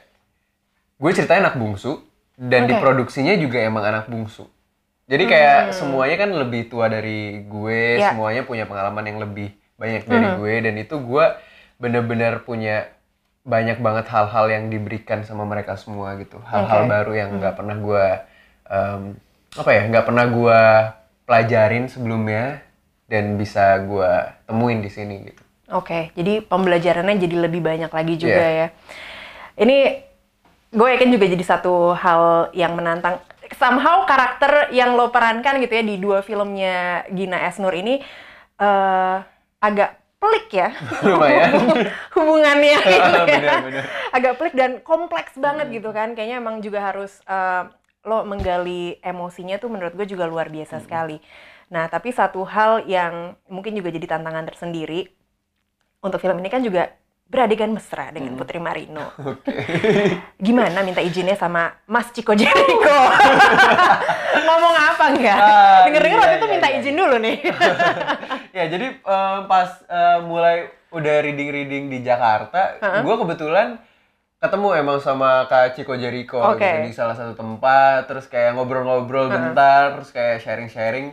gue 0.99 1.11
ceritanya 1.15 1.49
anak 1.49 1.55
bungsu 1.55 2.03
dan 2.35 2.67
Oke. 2.67 2.75
diproduksinya 2.75 3.33
juga 3.39 3.63
emang 3.63 3.85
anak 3.85 4.05
bungsu. 4.11 4.43
Jadi 5.07 5.23
kayak 5.23 5.71
semuanya 5.71 6.15
kan 6.19 6.29
lebih 6.35 6.67
tua 6.67 6.91
dari 6.91 7.47
gue, 7.47 7.95
Ya. 7.95 8.11
semuanya 8.11 8.43
punya 8.43 8.67
pengalaman 8.67 9.07
yang 9.07 9.23
lebih 9.23 9.55
banyak 9.79 10.03
dari 10.03 10.27
gue 10.35 10.53
dan 10.67 10.75
itu 10.75 10.95
gue 10.99 11.25
bener-bener 11.79 12.43
punya 12.43 12.91
banyak 13.47 13.79
banget 13.79 14.11
hal-hal 14.11 14.51
yang 14.51 14.67
diberikan 14.67 15.23
sama 15.23 15.47
mereka 15.47 15.79
semua 15.79 16.19
gitu. 16.19 16.43
Hal-hal 16.43 16.83
Oke. 16.83 16.91
baru 16.91 17.11
yang 17.15 17.29
nggak 17.39 17.55
pernah 17.55 17.75
gue 17.79 18.05
em, 18.67 19.01
apa 19.55 19.69
ya, 19.71 19.81
nggak 19.87 20.05
pernah 20.05 20.25
gue 20.27 20.59
pelajarin 21.23 21.87
sebelumnya 21.87 22.59
dan 23.07 23.39
bisa 23.39 23.79
gue 23.87 24.11
temuin 24.43 24.83
di 24.83 24.91
sini 24.91 25.15
gitu. 25.23 25.39
Oke, 25.71 26.11
jadi 26.19 26.43
pembelajarannya 26.43 27.15
jadi 27.15 27.35
lebih 27.47 27.63
banyak 27.63 27.91
lagi 27.91 28.13
juga 28.19 28.43
Iya. 28.43 28.59
ya. 28.59 28.67
Ini 29.55 29.77
gue 30.67 30.87
yakin 30.99 31.09
juga 31.15 31.25
jadi 31.31 31.43
satu 31.47 31.95
hal 31.95 32.51
yang 32.51 32.75
menantang. 32.75 33.23
Somehow 33.55 34.03
karakter 34.03 34.73
yang 34.75 34.99
lo 34.99 35.13
perankan 35.13 35.63
gitu 35.63 35.73
ya 35.79 35.83
di 35.85 35.95
dua 35.95 36.19
filmnya 36.19 37.07
Gina 37.13 37.47
Esnur 37.47 37.71
ini 37.71 38.03
eh, 38.59 39.17
agak 39.63 39.91
pelik 40.17 40.49
ya 40.49 40.73
Lumayan. 41.05 41.53
hubungannya 42.17 42.77
gitu 42.83 42.91
ya. 42.91 43.23
Bener-bener. 43.25 43.83
agak 44.11 44.33
pelik 44.41 44.55
dan 44.57 44.71
kompleks 44.81 45.37
banget 45.37 45.69
gitu 45.71 45.93
kan. 45.93 46.17
Kayaknya 46.17 46.37
emang 46.41 46.59
juga 46.59 46.81
harus 46.83 47.21
eh, 47.29 47.63
lo 48.07 48.23
menggali 48.23 48.97
emosinya 49.03 49.59
tuh 49.59 49.67
menurut 49.67 49.93
gue 49.93 50.07
juga 50.07 50.25
luar 50.25 50.47
biasa 50.47 50.79
sekali. 50.79 51.19
Nah, 51.67 51.91
tapi 51.91 52.15
satu 52.15 52.47
hal 52.47 52.87
yang 52.87 53.35
mungkin 53.51 53.75
juga 53.75 53.91
jadi 53.91 54.07
tantangan 54.07 54.47
tersendiri 54.47 55.11
untuk 55.99 56.23
film 56.23 56.39
ini 56.39 56.47
kan 56.47 56.63
juga 56.63 56.95
beradegan 57.27 57.75
mesra 57.75 58.09
dengan 58.15 58.39
Putri 58.39 58.57
Marino. 58.57 59.11
Oke. 59.35 59.51
Gimana 60.45 60.79
minta 60.81 61.03
izinnya 61.03 61.35
sama 61.35 61.75
Mas 61.87 62.09
Chico 62.15 62.31
Jericho? 62.33 62.97
Ngomong 64.47 64.75
apa 64.75 65.05
enggak? 65.11 65.39
Ah, 65.39 65.83
Dengar-dengar 65.83 66.17
iya, 66.17 66.23
waktu 66.23 66.35
itu 66.39 66.47
iya, 66.47 66.53
minta 66.55 66.67
iya. 66.71 66.77
izin 66.79 66.95
dulu 66.95 67.15
nih. 67.19 67.37
ya 68.55 68.63
jadi 68.71 68.87
em, 68.95 69.39
pas 69.45 69.69
em, 69.91 70.19
mulai 70.23 70.71
udah 70.87 71.15
reading 71.19 71.49
reading 71.51 71.83
di 71.91 71.99
Jakarta, 71.99 72.79
Heeh. 72.79 73.03
gue 73.03 73.15
kebetulan 73.19 73.75
ketemu 74.37 74.67
emang 74.79 74.97
sama 75.03 75.49
Kak 75.51 75.75
Chico 75.75 75.97
Jericho 75.97 76.39
Oke. 76.39 76.61
gitu 76.63 76.77
di 76.87 76.93
salah 76.95 77.17
satu 77.17 77.35
tempat, 77.35 78.07
terus 78.07 78.29
kayak 78.31 78.55
ngobrol-ngobrol 78.55 79.27
bentar, 79.27 79.99
terus 79.99 80.13
kayak 80.13 80.39
sharing-sharing, 80.39 81.11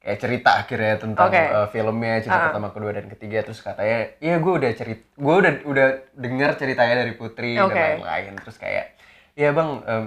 kayak 0.00 0.18
cerita 0.18 0.50
akhirnya 0.56 0.96
tentang 0.96 1.28
Oke. 1.28 1.44
eh, 1.44 1.66
filmnya 1.68 2.14
cinta 2.24 2.36
Ah. 2.36 2.44
pertama, 2.48 2.72
kedua 2.72 2.90
dan 2.96 3.06
ketiga, 3.06 3.44
terus 3.44 3.60
katanya, 3.60 4.16
iya 4.18 4.40
gue 4.40 4.52
udah 4.56 4.70
cerita, 4.72 5.04
gue 5.12 5.34
udah 5.36 5.52
udah 5.68 5.86
dengar 6.16 6.50
ceritanya 6.56 7.04
dari 7.04 7.12
Putri 7.12 7.60
Oke. 7.60 7.76
dan 7.76 8.00
lain-lain, 8.00 8.32
terus 8.40 8.56
kayak, 8.56 8.96
iya 9.36 9.52
bang, 9.52 9.70
em, 9.84 10.04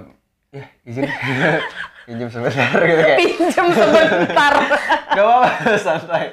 ya 0.50 0.64
izin 0.82 1.06
pinjam 2.04 2.28
sebentar 2.28 2.76
gitu 2.84 3.02
kayak, 3.02 3.18
Pinjam 3.18 3.66
sebentar. 3.72 4.52
gak 5.16 5.24
apa-apa 5.24 5.76
santai. 5.80 6.24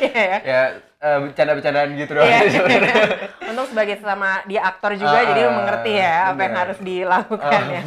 Iya 0.00 0.22
ya. 0.22 0.38
ya 0.40 0.60
eh, 0.98 1.18
bercanda-bercandaan 1.28 1.88
gitu 1.94 2.12
doang 2.16 2.28
sebenarnya. 2.48 2.96
Untung 3.52 3.66
sebagai 3.68 3.96
sama 4.00 4.40
dia 4.48 4.60
aktor 4.64 4.92
juga, 4.96 5.18
Ah, 5.20 5.24
jadi 5.28 5.40
mengerti 5.48 5.92
ya 5.96 6.14
apa 6.32 6.40
yang 6.40 6.56
harus 6.56 6.78
dilakukan 6.80 7.62
ya. 7.68 7.82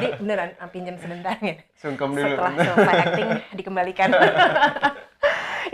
Jadi 0.00 0.08
beneran 0.20 0.50
ah, 0.60 0.68
pinjam 0.68 0.96
sebentar 1.00 1.34
ya. 1.40 1.56
Sungkem 1.76 2.12
dulu. 2.12 2.36
Setelah 2.36 2.52
selesai 2.56 2.96
acting 3.08 3.28
dikembalikan. 3.56 4.08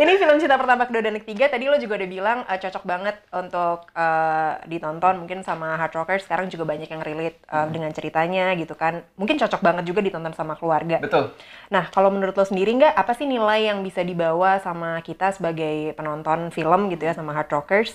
Ini 0.00 0.16
film 0.16 0.40
cinta 0.40 0.56
pertama, 0.56 0.88
kedua, 0.88 1.04
dan 1.04 1.20
ketiga. 1.20 1.52
Tadi 1.52 1.68
lo 1.68 1.76
juga 1.76 2.00
udah 2.00 2.08
bilang 2.08 2.38
eh, 2.48 2.56
cocok 2.56 2.88
banget 2.88 3.20
untuk 3.36 3.84
eh, 3.92 4.52
ditonton 4.64 5.20
mungkin 5.20 5.44
sama 5.44 5.76
hard 5.76 5.92
rockers. 5.92 6.24
Sekarang 6.24 6.48
juga 6.48 6.64
banyak 6.64 6.88
yang 6.88 7.04
relate 7.04 7.36
eh, 7.44 7.66
dengan 7.68 7.92
ceritanya 7.92 8.56
gitu 8.56 8.72
kan. 8.72 9.04
Mungkin 9.20 9.36
cocok 9.36 9.60
banget 9.60 9.84
juga 9.84 10.00
ditonton 10.00 10.32
sama 10.32 10.56
keluarga. 10.56 11.04
Betul. 11.04 11.36
Nah, 11.68 11.92
kalau 11.92 12.08
menurut 12.08 12.32
lo 12.32 12.48
sendiri 12.48 12.80
nggak, 12.80 12.96
apa 12.96 13.12
sih 13.12 13.28
nilai 13.28 13.68
yang 13.68 13.84
bisa 13.84 14.00
dibawa 14.00 14.56
sama 14.64 15.04
kita 15.04 15.36
sebagai 15.36 15.92
penonton 15.92 16.48
film 16.48 16.88
gitu 16.88 17.04
ya, 17.04 17.12
sama 17.12 17.36
hard 17.36 17.52
rockers, 17.52 17.92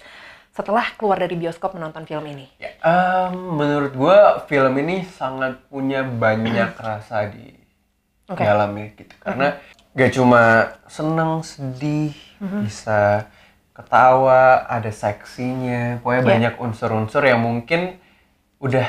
setelah 0.54 0.86
keluar 1.02 1.18
dari 1.18 1.34
bioskop 1.34 1.74
menonton 1.74 2.06
film 2.06 2.30
ini? 2.30 2.46
Ya, 2.62 2.70
em, 2.86 3.34
menurut 3.34 3.98
gua 3.98 4.46
film 4.46 4.78
ini 4.78 5.10
sangat 5.10 5.58
punya 5.74 6.06
banyak 6.06 6.70
rasa 6.86 7.34
di 7.34 7.50
Oke. 8.30 8.46
dalamnya 8.46 8.94
gitu. 8.94 9.16
Karena 9.26 9.58
gak 9.96 10.12
cuma 10.12 10.76
seneng, 10.92 11.40
sedih, 11.40 12.12
bisa 12.62 13.32
ketawa, 13.72 14.68
ada 14.68 14.92
seksinya, 14.92 16.00
pokoknya 16.04 16.22
Iya. 16.24 16.32
banyak 16.32 16.54
unsur-unsur 16.60 17.24
yang 17.24 17.40
mungkin 17.44 17.96
udah 18.60 18.88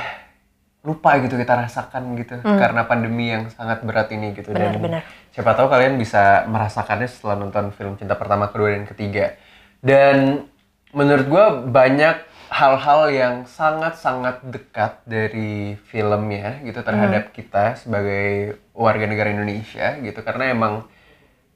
lupa 0.86 1.18
gitu 1.18 1.34
kita 1.34 1.66
rasakan 1.66 2.14
gitu 2.14 2.38
karena 2.46 2.86
pandemi 2.86 3.34
yang 3.34 3.50
sangat 3.50 3.82
berat 3.82 4.06
ini 4.14 4.30
gitu. 4.38 4.54
Benar, 4.54 4.78
dan 4.78 4.82
benar. 4.82 5.02
siapa 5.34 5.50
tahu 5.58 5.66
kalian 5.66 5.98
bisa 5.98 6.46
merasakannya 6.46 7.10
setelah 7.10 7.34
nonton 7.34 7.74
film 7.74 7.98
cinta 7.98 8.14
pertama 8.14 8.46
kedua 8.54 8.70
dan 8.70 8.86
ketiga. 8.86 9.34
Dan 9.82 10.46
menurut 10.94 11.26
gua 11.26 11.58
banyak 11.58 12.22
hal-hal 12.46 13.10
yang 13.10 13.34
sangat-sangat 13.50 14.46
dekat 14.46 15.02
dari 15.02 15.74
filmnya 15.90 16.62
gitu 16.62 16.78
terhadap 16.86 17.34
kita 17.34 17.74
sebagai 17.74 18.54
warga 18.70 19.10
negara 19.10 19.34
Indonesia 19.34 19.98
gitu 19.98 20.22
karena 20.22 20.54
emang 20.54 20.86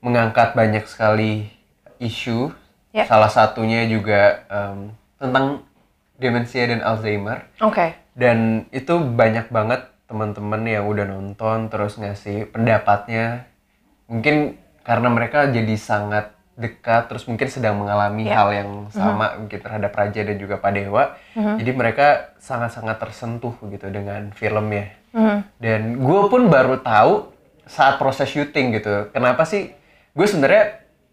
mengangkat 0.01 0.53
banyak 0.53 0.85
sekali 0.85 1.49
isu 1.97 2.53
Ya. 2.91 3.07
salah 3.07 3.31
satunya 3.31 3.87
juga 3.87 4.43
em, 4.47 4.91
tentang 5.15 5.63
demensia 6.17 6.67
dan 6.67 6.83
Alzheimer 6.83 7.47
Oke. 7.61 7.95
dan 8.13 8.67
itu 8.71 8.99
banyak 8.99 9.47
banget 9.47 9.87
teman-teman 10.05 10.59
yang 10.65 10.85
udah 10.85 11.07
nonton 11.07 11.71
terus 11.71 11.95
ngasih 11.95 12.51
pendapatnya 12.51 13.47
mungkin 14.05 14.59
karena 14.83 15.07
mereka 15.07 15.47
jadi 15.47 15.71
sangat 15.77 16.35
dekat 16.59 17.07
terus 17.07 17.25
mungkin 17.25 17.47
sedang 17.47 17.79
mengalami 17.79 18.27
Ya. 18.27 18.43
hal 18.43 18.49
yang 18.53 18.71
sama 18.91 19.39
mungkin 19.39 19.61
terhadap 19.61 19.95
Raja 19.95 20.21
dan 20.21 20.35
juga 20.35 20.59
Pak 20.59 20.73
Dewa 20.75 21.15
jadi 21.33 21.71
mereka 21.71 22.07
sangat-sangat 22.37 22.99
tersentuh 22.99 23.55
gitu 23.65 23.87
dengan 23.87 24.35
filmnya 24.35 24.91
Mhm. 25.15 25.39
dan 25.57 25.81
gue 25.97 26.21
pun 26.27 26.43
baru 26.49 26.83
tahu 26.83 27.31
saat 27.65 27.97
proses 27.97 28.27
syuting 28.27 28.75
gitu 28.75 29.09
kenapa 29.09 29.47
sih 29.47 29.79
gue 30.11 30.27
sebenarnya 30.27 30.65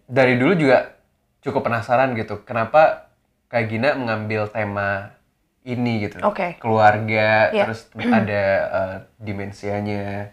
dari 0.05 0.35
dulu 0.35 0.53
juga 0.55 0.97
cukup 1.39 1.65
penasaran 1.65 2.13
gitu 2.13 2.41
kenapa 2.41 3.07
Kak 3.47 3.63
Gina 3.67 3.95
mengambil 3.95 4.47
tema 4.47 5.15
ini 5.63 6.07
gitu 6.07 6.19
Oke. 6.23 6.55
keluarga 6.57 7.51
Iya. 7.51 7.63
terus 7.67 7.87
ada 8.19 8.43
uh, 8.67 8.95
dimensianya 9.17 10.31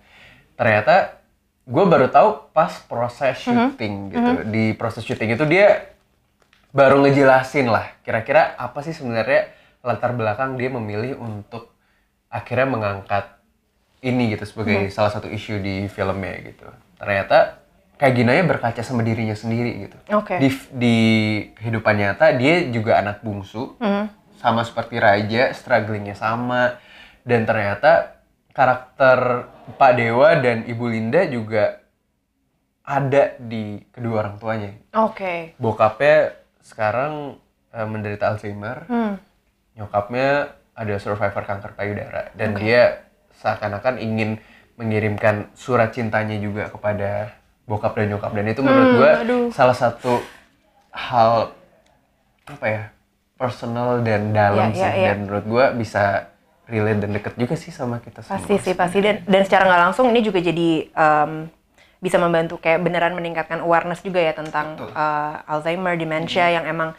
ternyata 0.55 1.19
gue 1.65 1.85
baru 1.85 2.09
tahu 2.09 2.53
pas 2.53 2.71
proses 2.85 3.37
Mhm. 3.41 3.45
syuting 3.45 3.95
gitu 4.11 4.31
di 4.47 4.65
proses 4.73 5.03
syuting 5.03 5.33
itu 5.33 5.45
dia 5.45 5.91
baru 6.71 6.99
ngejelasin 7.01 7.67
lah 7.67 7.95
kira-kira 8.03 8.55
apa 8.55 8.83
sih 8.83 8.91
sebenarnya 8.91 9.49
latar 9.81 10.13
belakang 10.13 10.57
dia 10.57 10.69
memilih 10.69 11.15
untuk 11.17 11.71
akhirnya 12.27 12.67
mengangkat 12.67 13.31
ini 14.01 14.35
gitu 14.35 14.45
sebagai 14.45 14.91
salah 14.91 15.09
satu 15.09 15.29
isu 15.29 15.61
di 15.61 15.87
filmnya 15.87 16.35
gitu 16.43 16.67
ternyata 16.97 17.64
kayak 17.95 18.15
Ginanya 18.15 18.45
berkaca 18.45 18.83
sama 18.83 19.03
dirinya 19.03 19.35
sendiri 19.35 19.87
gitu 19.87 19.99
Oke. 20.13 20.39
di 20.39 20.49
di 20.75 20.97
kehidupan 21.55 21.95
nyata 21.95 22.35
dia 22.35 22.67
juga 22.69 22.99
anak 22.99 23.23
bungsu 23.23 23.79
Mhm. 23.79 24.05
sama 24.39 24.61
seperti 24.61 25.01
Raja, 25.01 25.55
strugglingnya 25.55 26.13
sama, 26.13 26.77
dan 27.25 27.49
ternyata 27.49 28.21
karakter 28.53 29.49
Pak 29.81 29.93
Dewa 29.97 30.37
dan 30.37 30.69
Ibu 30.69 30.85
Linda 30.93 31.25
juga 31.25 31.81
ada 32.85 33.33
di 33.41 33.81
kedua 33.89 34.21
orang 34.21 34.37
tuanya. 34.37 34.71
Oke. 35.01 35.57
Bokapnya 35.57 36.37
sekarang 36.61 37.41
eh, 37.73 37.89
menderita 37.89 38.31
Alzheimer, 38.31 38.85
Hmm. 38.87 39.17
nyokapnya 39.75 40.53
ada 40.77 40.95
survivor 41.01 41.43
kanker 41.43 41.75
payudara, 41.75 42.31
dan 42.37 42.55
dia 42.55 43.03
seakan-akan 43.35 43.99
ingin 43.99 44.39
mengirimkan 44.77 45.51
surat 45.55 45.91
cintanya 45.91 46.39
juga 46.39 46.71
kepada 46.71 47.35
bokap 47.65 47.97
dan 47.97 48.13
nyokap, 48.13 48.33
dan 48.33 48.45
itu 48.47 48.61
menurut 48.61 48.91
Hmm, 48.93 49.23
aduh. 49.25 49.45
salah 49.51 49.77
satu 49.77 50.21
hal 50.93 51.51
apa 52.45 52.67
ya 52.69 52.83
personal 53.35 54.05
dan 54.05 54.31
dalam 54.31 54.71
Ya, 54.71 54.77
sih, 54.77 54.85
ya, 54.85 54.91
ya. 54.95 55.07
dan 55.13 55.17
menurut 55.27 55.45
gua 55.49 55.65
bisa 55.73 56.29
relate 56.69 57.01
dan 57.03 57.11
deket 57.13 57.35
juga 57.37 57.55
sih 57.57 57.73
sama 57.73 57.99
kita 57.99 58.21
semua. 58.21 58.37
Pasti 58.37 58.55
sih 58.61 58.75
pasti 58.77 58.99
dan 59.01 59.25
dan 59.25 59.43
secara 59.45 59.65
nggak 59.65 59.83
langsung 59.91 60.07
ini 60.13 60.21
juga 60.21 60.41
jadi 60.41 60.89
em, 60.89 61.49
bisa 62.01 62.21
membantu 62.21 62.61
kayak 62.61 62.85
beneran 62.85 63.17
meningkatkan 63.17 63.65
awareness 63.65 64.05
juga 64.05 64.21
ya 64.21 64.37
tentang 64.37 64.77
Betul. 64.77 64.93
eh, 64.93 65.35
Alzheimer, 65.49 65.97
dementia 65.97 66.47
yang 66.53 66.69
emang 66.69 66.93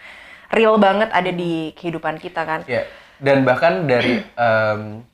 real 0.50 0.78
banget 0.78 1.10
ada 1.14 1.30
di 1.30 1.74
kehidupan 1.78 2.18
kita 2.18 2.42
kan. 2.42 2.66
Ya, 2.66 2.90
dan 3.22 3.46
bahkan 3.46 3.86
dari 3.86 4.22
em, 4.38 5.06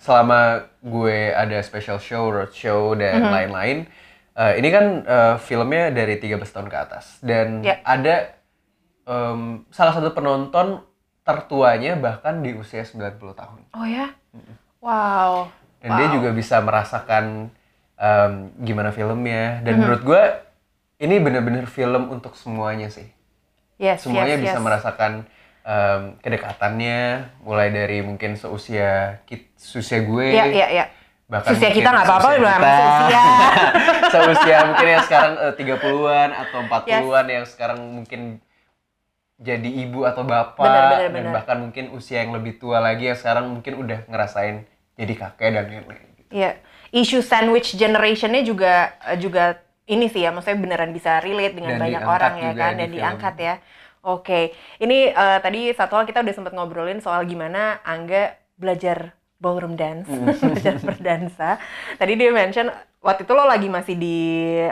selama 0.00 0.68
gue 0.80 1.32
ada 1.32 1.60
special 1.60 1.96
show, 1.96 2.28
road 2.28 2.52
show 2.52 2.92
dan 2.92 3.20
Mhm. 3.24 3.32
lain-lain, 3.32 3.78
eh, 4.34 4.52
ini 4.58 4.68
kan 4.68 4.84
eh, 5.02 5.34
filmnya 5.38 5.90
dari 5.90 6.18
13 6.18 6.42
tahun 6.44 6.68
ke 6.68 6.76
atas 6.76 7.18
dan 7.22 7.62
Ya. 7.62 7.78
ada 7.86 8.34
em, 9.04 9.62
salah 9.70 9.94
satu 9.94 10.10
penonton 10.12 10.80
tertuanya 11.24 11.96
bahkan 11.96 12.44
di 12.44 12.52
usia 12.52 12.84
90 12.84 13.16
tahun. 13.32 13.60
Oh 13.72 13.86
ya? 13.88 14.12
Wow. 14.80 15.48
Dan 15.80 15.90
dia 16.00 16.08
juga 16.12 16.32
bisa 16.32 16.60
merasakan 16.60 17.48
em, 17.96 18.32
gimana 18.60 18.92
filmnya 18.92 19.60
dan 19.64 19.80
menurut 19.80 20.02
gue 20.04 20.22
ini 21.00 21.20
bener-bener 21.20 21.64
film 21.68 22.08
untuk 22.12 22.36
semuanya 22.36 22.88
sih. 22.88 23.08
Yes, 23.76 24.06
semuanya 24.06 24.38
yes, 24.38 24.44
bisa 24.48 24.58
yes. 24.60 24.64
merasakan 24.64 25.12
em, 25.64 26.02
kedekatannya 26.20 27.00
mulai 27.44 27.68
dari 27.72 28.00
mungkin 28.00 28.36
seusia 28.36 29.20
kit 29.28 29.48
seusia 29.56 30.04
gue 30.04 30.26
Iya, 30.32 30.44
iya, 30.48 30.66
iya. 30.72 30.84
Bahkan 31.24 31.56
mungkin 31.56 31.72
kita 31.72 31.88
nggak 31.88 32.06
apa-apa, 32.06 32.28
udah 32.36 32.52
emang 32.52 32.74
seusia. 32.76 33.22
seusia 34.12 34.58
mungkin 34.68 34.86
yang 34.86 35.02
sekarang 35.02 35.32
eh, 35.40 35.52
30-an 35.56 36.30
atau 36.36 36.58
40-an 36.62 37.26
yang 37.26 37.44
sekarang 37.48 37.78
mungkin 37.80 38.20
jadi 39.34 39.66
ibu 39.66 40.06
atau 40.06 40.22
bapak 40.22 40.62
Benar, 40.62 40.84
benar, 40.86 41.00
dan 41.10 41.12
benar. 41.12 41.32
bahkan 41.34 41.56
mungkin 41.58 41.84
usia 41.90 42.22
yang 42.22 42.32
lebih 42.32 42.56
tua 42.56 42.78
lagi 42.78 43.10
yang 43.10 43.18
sekarang 43.18 43.50
mungkin 43.50 43.74
udah 43.76 44.06
ngerasain 44.06 44.62
jadi 44.94 45.12
kakek 45.12 45.48
dan 45.50 45.64
nenek 45.66 45.98
gitu. 46.14 46.30
Iya. 46.30 46.50
Isu 46.94 47.18
sandwich 47.20 47.74
generationnya 47.74 48.46
juga 48.46 48.94
eh, 49.02 49.18
juga 49.18 49.58
ini 49.84 50.06
sih 50.06 50.22
ya, 50.22 50.30
maksudnya 50.30 50.60
beneran 50.60 50.94
bisa 50.94 51.18
relate 51.20 51.58
dengan 51.58 51.76
Dan 51.76 51.82
banyak 51.82 52.02
orang 52.06 52.34
ya 52.38 52.50
kan 52.54 52.72
di 52.72 52.78
dan 52.78 52.88
film. 52.88 52.94
diangkat 52.94 53.34
ya. 53.36 53.54
Oke, 54.04 54.40
ini 54.78 55.08
eh, 55.08 55.38
tadi 55.40 55.72
satu 55.72 55.96
hal 55.96 56.04
kita 56.04 56.20
udah 56.20 56.34
sempat 56.36 56.52
ngobrolin 56.52 57.00
soal 57.00 57.24
gimana 57.24 57.80
Angga 57.82 58.36
belajar 58.54 59.16
ballroom 59.44 59.76
dance, 59.76 60.08
Hmm. 60.08 60.32
belajar 60.40 60.80
berdansa. 60.80 61.60
Tadi 61.94 62.12
dia 62.16 62.32
mention 62.32 62.72
waktu 62.98 63.22
itu 63.22 63.32
lo 63.32 63.44
lagi 63.44 63.68
masih 63.68 63.94
di 63.94 64.16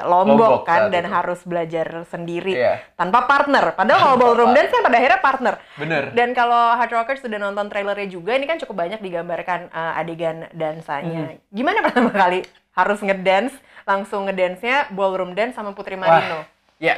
Lombok, 0.01 0.41
Lombok 0.41 0.63
kan 0.65 0.89
dan 0.89 1.05
itu. 1.05 1.13
harus 1.13 1.41
belajar 1.45 2.09
sendiri 2.09 2.57
Iya. 2.57 2.81
tanpa 2.97 3.29
partner. 3.29 3.77
Padahal 3.77 4.01
kalau 4.01 4.17
ballroom 4.17 4.57
dance 4.57 4.73
kan 4.73 4.81
pada 4.81 4.97
akhirnya 4.97 5.21
partner. 5.21 5.55
bener 5.77 6.03
Dan 6.11 6.33
kalau 6.33 6.73
Hard 6.73 6.89
Rockers 6.91 7.21
sudah 7.21 7.37
nonton 7.37 7.69
trailernya 7.69 8.09
juga, 8.09 8.33
ini 8.33 8.49
kan 8.49 8.57
cukup 8.57 8.81
banyak 8.81 8.99
digambarkan 8.99 9.69
uh, 9.69 10.01
adegan 10.01 10.49
dansanya. 10.51 11.37
Hmm. 11.37 11.45
Gimana 11.53 11.79
pertama 11.87 12.09
kali 12.09 12.41
harus 12.73 12.99
ngedance, 12.99 13.53
langsung 13.85 14.25
ngedance-nya 14.25 14.89
ballroom 14.89 15.37
dance 15.37 15.53
sama 15.53 15.77
Putri 15.77 15.93
Marino? 15.95 16.49
Ya, 16.81 16.97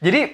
jadi 0.00 0.32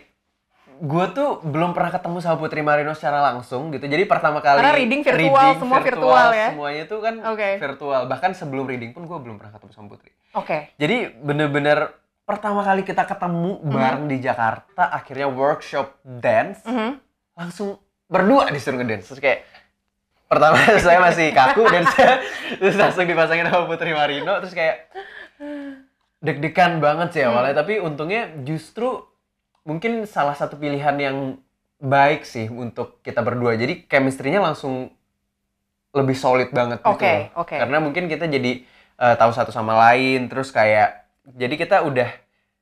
gue 0.81 1.07
tuh 1.13 1.45
belum 1.45 1.77
pernah 1.77 1.93
ketemu 1.93 2.17
sama 2.25 2.41
Putri 2.41 2.65
Marino 2.65 2.97
secara 2.97 3.21
langsung 3.21 3.69
gitu. 3.69 3.85
Jadi 3.85 4.09
pertama 4.09 4.41
kali 4.41 4.65
Karena 4.65 4.73
reading 4.73 5.05
virtual, 5.05 5.49
semua 5.61 5.79
virtual 5.85 6.29
ya? 6.33 6.49
Semuanya 6.57 6.85
tuh 6.89 6.99
kan 7.05 7.15
Oke. 7.29 7.49
virtual. 7.61 8.01
Bahkan 8.09 8.31
sebelum 8.33 8.65
reading 8.65 8.97
pun 8.97 9.05
gue 9.05 9.19
belum 9.21 9.37
pernah 9.37 9.53
ketemu 9.53 9.73
sama 9.77 9.87
Putri. 9.93 10.11
Oke. 10.33 10.73
Jadi 10.81 10.97
bener-bener 11.21 11.93
pertama 12.25 12.65
kali 12.65 12.81
kita 12.81 13.05
ketemu 13.05 13.61
bareng 13.61 14.09
di 14.09 14.17
Jakarta, 14.19 14.89
akhirnya 14.89 15.29
workshop 15.29 16.01
dance, 16.03 16.65
Mhm. 16.65 16.97
langsung 17.37 17.77
berdua 18.09 18.49
disuruh 18.49 18.81
ngedance. 18.81 19.13
Terus 19.13 19.21
kayak 19.21 19.41
pertama 20.31 20.55
saya 20.87 21.03
masih 21.03 21.35
kaku 21.35 21.67
dan 21.67 21.85
saya 21.91 22.23
terus 22.57 22.79
langsung 22.79 23.05
dipasangin 23.05 23.51
sama 23.51 23.67
Putri 23.67 23.91
Marino 23.91 24.39
terus 24.39 24.55
kayak 24.55 24.87
deg-degan 26.23 26.79
banget 26.79 27.19
sih 27.19 27.23
awalnya 27.27 27.59
tapi 27.59 27.83
untungnya 27.83 28.31
justru 28.47 29.10
mungkin 29.71 30.03
salah 30.05 30.35
satu 30.35 30.59
pilihan 30.59 30.97
yang 30.99 31.17
baik 31.79 32.27
sih 32.27 32.51
untuk 32.51 32.99
kita 33.01 33.23
berdua 33.23 33.55
jadi 33.55 33.87
chemistry-nya 33.87 34.43
langsung 34.43 34.91
lebih 35.91 36.15
solid 36.15 36.51
banget 36.51 36.83
gitu 36.83 36.91
Oke, 36.91 37.31
oke. 37.35 37.55
karena 37.55 37.79
mungkin 37.79 38.07
kita 38.07 38.27
jadi 38.27 38.67
eh, 38.97 39.15
tahu 39.15 39.31
satu 39.31 39.51
sama 39.51 39.79
lain 39.89 40.27
terus 40.27 40.51
kayak 40.51 41.07
jadi 41.25 41.55
kita 41.55 41.77
udah 41.83 42.11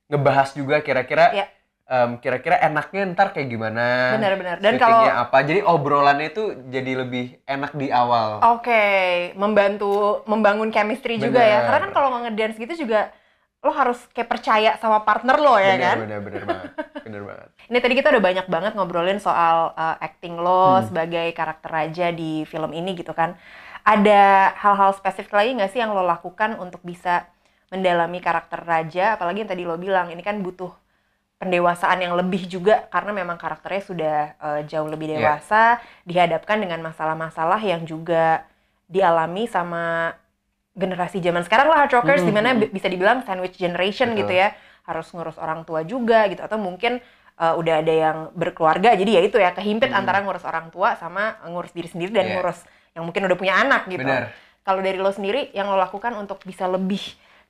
ngebahas 0.07 0.53
juga 0.53 0.81
kira-kira 0.81 1.33
Iya. 1.35 1.47
em, 1.85 2.11
kira-kira 2.16 2.57
enaknya 2.59 3.03
ntar 3.12 3.33
kayak 3.33 3.49
gimana 3.49 4.16
Benar-benar. 4.16 4.57
Dan 4.61 4.77
kalau- 4.77 5.09
apa 5.09 5.38
jadi 5.40 5.61
obrolannya 5.64 6.29
itu 6.29 6.44
jadi 6.68 6.92
lebih 7.05 7.40
enak 7.44 7.73
di 7.73 7.88
awal 7.88 8.44
Oke, 8.57 8.85
membantu 9.35 10.21
membangun 10.25 10.68
chemistry 10.68 11.16
juga 11.16 11.40
ya. 11.40 11.59
Bener. 11.59 11.64
Karena 11.64 11.79
kan 11.81 11.90
kalau 11.92 12.09
ngedance 12.23 12.57
gitu 12.57 12.85
juga 12.85 13.09
lo 13.59 13.75
harus 13.75 13.99
kayak 14.14 14.31
percaya 14.31 14.71
sama 14.79 15.03
partner 15.03 15.35
lo 15.37 15.59
ya 15.59 15.75
bener, 15.75 15.83
kan? 15.83 15.97
bener 16.07 16.21
bener 16.23 16.42
banget 16.47 16.71
bener 17.09 17.25
banget 17.25 17.49
Ini 17.68 17.79
tadi 17.81 17.94
kita 17.97 18.09
udah 18.12 18.25
banyak 18.29 18.47
banget 18.49 18.73
ngobrolin 18.77 19.18
soal 19.18 19.73
uh, 19.75 19.97
acting 19.99 20.37
lo 20.37 20.79
Hmm. 20.79 20.85
sebagai 20.88 21.27
karakter 21.33 21.71
raja 21.73 22.07
di 22.12 22.44
film 22.44 22.71
ini 22.73 22.92
gitu 22.94 23.12
kan. 23.16 23.37
Ada 23.85 24.53
hal-hal 24.61 24.92
spesifik 24.92 25.33
lagi 25.33 25.51
nggak 25.57 25.71
sih 25.73 25.81
yang 25.81 25.97
lo 25.97 26.05
lakukan 26.05 26.61
untuk 26.61 26.81
bisa 26.85 27.25
mendalami 27.73 28.21
karakter 28.21 28.61
raja? 28.64 29.16
Apalagi 29.16 29.44
yang 29.44 29.51
tadi 29.53 29.64
lo 29.64 29.77
bilang, 29.81 30.12
ini 30.12 30.21
kan 30.21 30.40
butuh 30.44 30.73
pendewasaan 31.38 32.03
yang 32.03 32.14
lebih 32.18 32.51
juga 32.51 32.90
karena 32.90 33.12
memang 33.14 33.38
karakternya 33.38 33.83
sudah 33.85 34.16
uh, 34.42 34.61
jauh 34.66 34.88
lebih 34.90 35.14
Iya. 35.14 35.16
dewasa, 35.23 35.79
dihadapkan 36.03 36.59
dengan 36.59 36.81
masalah-masalah 36.83 37.61
yang 37.62 37.87
juga 37.87 38.42
dialami 38.90 39.47
sama 39.47 40.12
generasi 40.79 41.18
zaman 41.18 41.42
sekarang 41.42 41.66
lah 41.71 41.87
hard 41.87 41.92
rockers 41.94 42.23
Hmm, 42.23 42.29
di 42.31 42.35
mana 42.35 42.49
hmm. 42.55 42.61
bi- 42.62 42.73
bisa 42.73 42.87
dibilang 42.87 43.27
sandwich 43.27 43.59
generation 43.59 44.14
Betul. 44.14 44.21
gitu 44.25 44.33
ya 44.35 44.49
harus 44.88 45.12
ngurus 45.12 45.37
orang 45.37 45.68
tua 45.68 45.85
juga 45.85 46.24
gitu 46.33 46.40
atau 46.40 46.57
mungkin 46.57 46.98
uh, 47.37 47.55
udah 47.61 47.85
ada 47.85 47.92
yang 47.92 48.18
berkeluarga 48.33 48.96
jadi 48.96 49.20
ya 49.20 49.22
itu 49.29 49.37
ya 49.37 49.53
kehimpit 49.53 49.92
Hmm. 49.92 50.01
antara 50.01 50.24
ngurus 50.24 50.48
orang 50.48 50.72
tua 50.72 50.96
sama 50.96 51.37
ngurus 51.44 51.77
diri 51.77 51.88
sendiri 51.92 52.11
dan 52.16 52.24
Iya. 52.24 52.35
ngurus 52.40 52.59
yang 52.96 53.05
mungkin 53.05 53.29
udah 53.29 53.37
punya 53.37 53.55
anak 53.61 53.85
gitu. 53.87 54.01
bener 54.03 54.33
Kalau 54.64 54.81
dari 54.81 54.96
lo 54.96 55.09
sendiri 55.09 55.48
yang 55.53 55.68
lo 55.68 55.77
lakukan 55.77 56.16
untuk 56.16 56.40
bisa 56.42 56.64
lebih 56.64 57.01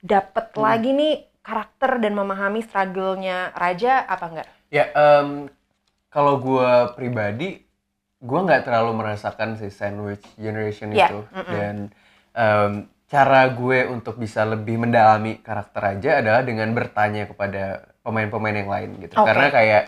dapet 0.03 0.51
Hmm. 0.53 0.63
lagi 0.67 0.91
nih 0.93 1.15
karakter 1.43 1.99
dan 1.99 2.13
memahami 2.13 2.61
struggle-nya 2.61 3.55
Raja 3.57 4.05
apa 4.05 4.25
enggak? 4.29 4.49
Ya, 4.69 4.85
em, 4.93 5.49
kalau 6.13 6.37
gue 6.39 6.71
pribadi, 6.93 7.65
gue 8.21 8.41
nggak 8.45 8.69
terlalu 8.69 8.93
merasakan 9.01 9.57
si 9.57 9.73
sandwich 9.73 10.23
generation 10.37 10.93
Ya, 10.93 11.09
itu. 11.09 11.25
mm-mm. 11.33 11.49
Dan 11.49 11.77
em, 12.37 12.73
cara 13.09 13.49
gue 13.49 13.89
untuk 13.89 14.21
bisa 14.21 14.45
lebih 14.45 14.77
mendalami 14.79 15.41
karakter 15.41 15.97
aja 15.97 16.11
adalah 16.21 16.45
dengan 16.45 16.69
bertanya 16.77 17.25
kepada 17.25 17.89
pemain-pemain 18.05 18.53
yang 18.55 18.69
lain 18.69 18.91
gitu. 19.01 19.17
Oke. 19.17 19.27
Karena 19.27 19.49
kayak 19.49 19.83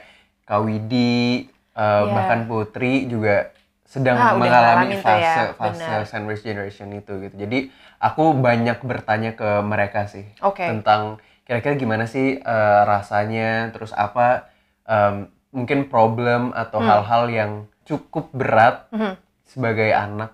Kak 0.49 0.61
Widi, 0.65 1.47
eh, 1.47 2.03
Ya. 2.03 2.11
bahkan 2.11 2.49
Putri 2.49 3.05
juga 3.07 3.53
sedang 3.85 4.17
Ah, 4.17 4.33
mengalami 4.35 4.95
ya, 4.95 5.03
fase 5.03 5.43
fase 5.55 5.83
benar. 5.83 6.03
sandwich 6.07 6.43
generation 6.43 6.89
itu 6.95 7.13
gitu. 7.21 7.35
Jadi 7.37 7.69
aku 7.99 8.33
banyak 8.33 8.81
bertanya 8.81 9.35
ke 9.35 9.61
mereka 9.61 10.07
sih 10.07 10.25
Oke. 10.41 10.65
tentang 10.65 11.19
kira-kira 11.45 11.75
gimana 11.77 12.07
sih 12.07 12.39
eh, 12.39 12.81
rasanya, 12.87 13.69
terus 13.75 13.93
apa 13.93 14.49
em, 14.87 15.27
mungkin 15.51 15.87
problem 15.87 16.55
atau 16.55 16.79
Hmm. 16.79 16.89
hal-hal 16.89 17.25
yang 17.29 17.53
cukup 17.83 18.31
berat 18.31 18.87
Mhm. 18.95 19.15
sebagai 19.45 19.91
anak, 19.91 20.31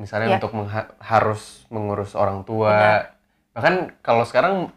misalnya 0.00 0.26
Iya. 0.26 0.36
untuk 0.38 0.52
mengha- 0.54 0.90
harus 0.96 1.68
mengurus 1.68 2.12
orang 2.14 2.40
Benar. 2.40 2.48
tua. 2.48 2.76
Bahkan 3.52 3.74
kalau 4.00 4.24
sekarang 4.24 4.72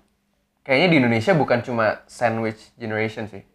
kayaknya 0.61 0.87
di 0.89 0.97
Indonesia 0.99 1.31
bukan 1.31 1.63
cuma 1.63 2.03
sandwich 2.05 2.75
generation 2.75 3.25
sih. 3.25 3.47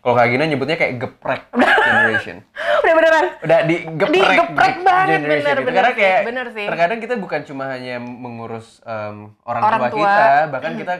Kalau 0.00 0.18
Kak 0.18 0.26
Gina 0.26 0.44
nyebutnya 0.44 0.74
kayak 0.74 0.98
geprek 0.98 1.42
generation. 1.86 2.42
Udah 2.82 2.94
beneran. 2.96 3.24
Udah 3.38 3.58
digeprek, 3.62 4.10
Digeprek 4.10 4.74
ge- 4.74 4.82
banget, 4.82 5.18
bener, 5.20 5.30
gitu. 5.30 5.38
bener 5.38 5.54
Karena 5.62 5.86
sih, 5.86 6.00
kayak 6.00 6.20
bener 6.24 6.46
sih. 6.50 6.66
terkadang 6.66 6.98
kita 6.98 7.14
bukan 7.16 7.40
cuma 7.44 7.64
hanya 7.68 7.96
mengurus 8.00 8.82
em, 8.82 9.30
orang, 9.44 9.62
Orang 9.62 9.80
tua, 9.80 9.90
tua. 9.92 10.02
kita, 10.02 10.26
bahkan 10.50 10.72
kita 10.74 10.94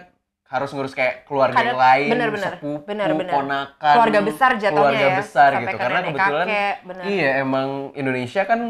harus 0.46 0.70
ngurus 0.70 0.92
kayak 0.92 1.24
keluarga 1.24 1.56
Ada- 1.56 1.66
yang 1.66 1.80
lain, 1.80 2.10
bener-bener, 2.12 2.52
sepupu, 2.54 2.84
bener-bener. 2.84 3.32
ponakan, 3.32 3.94
Keluarga 3.96 4.20
besar 4.22 4.50
jatuhnya 4.54 4.70
keluarga 4.70 5.02
ya, 5.02 5.16
besar 5.16 5.50
gitu. 5.56 5.76
Karena 5.80 5.98
kebetulan 6.04 6.46
kakek, 6.46 6.74
bener. 6.84 7.02
iya 7.08 7.30
emang 7.40 7.68
Indonesia 7.94 8.42
kan 8.44 8.60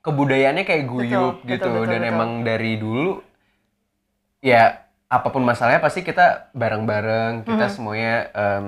kebudayaannya 0.00 0.64
kayak 0.64 0.84
guyup 0.86 1.44
Betul, 1.44 1.48
gitu 1.48 1.66
betul, 1.68 1.80
betul, 1.80 1.92
dan 1.92 2.00
betul. 2.00 2.12
emang 2.12 2.30
dari 2.40 2.72
dulu 2.76 3.12
ya 4.40 4.62
apa 5.06 5.28
pun 5.28 5.42
masalahnya 5.42 5.82
pasti 5.82 6.00
kita 6.00 6.48
bareng-bareng, 6.54 7.44
kita 7.44 7.66
Mhm. 7.66 7.72
semuanya 7.72 8.14
em, 8.32 8.66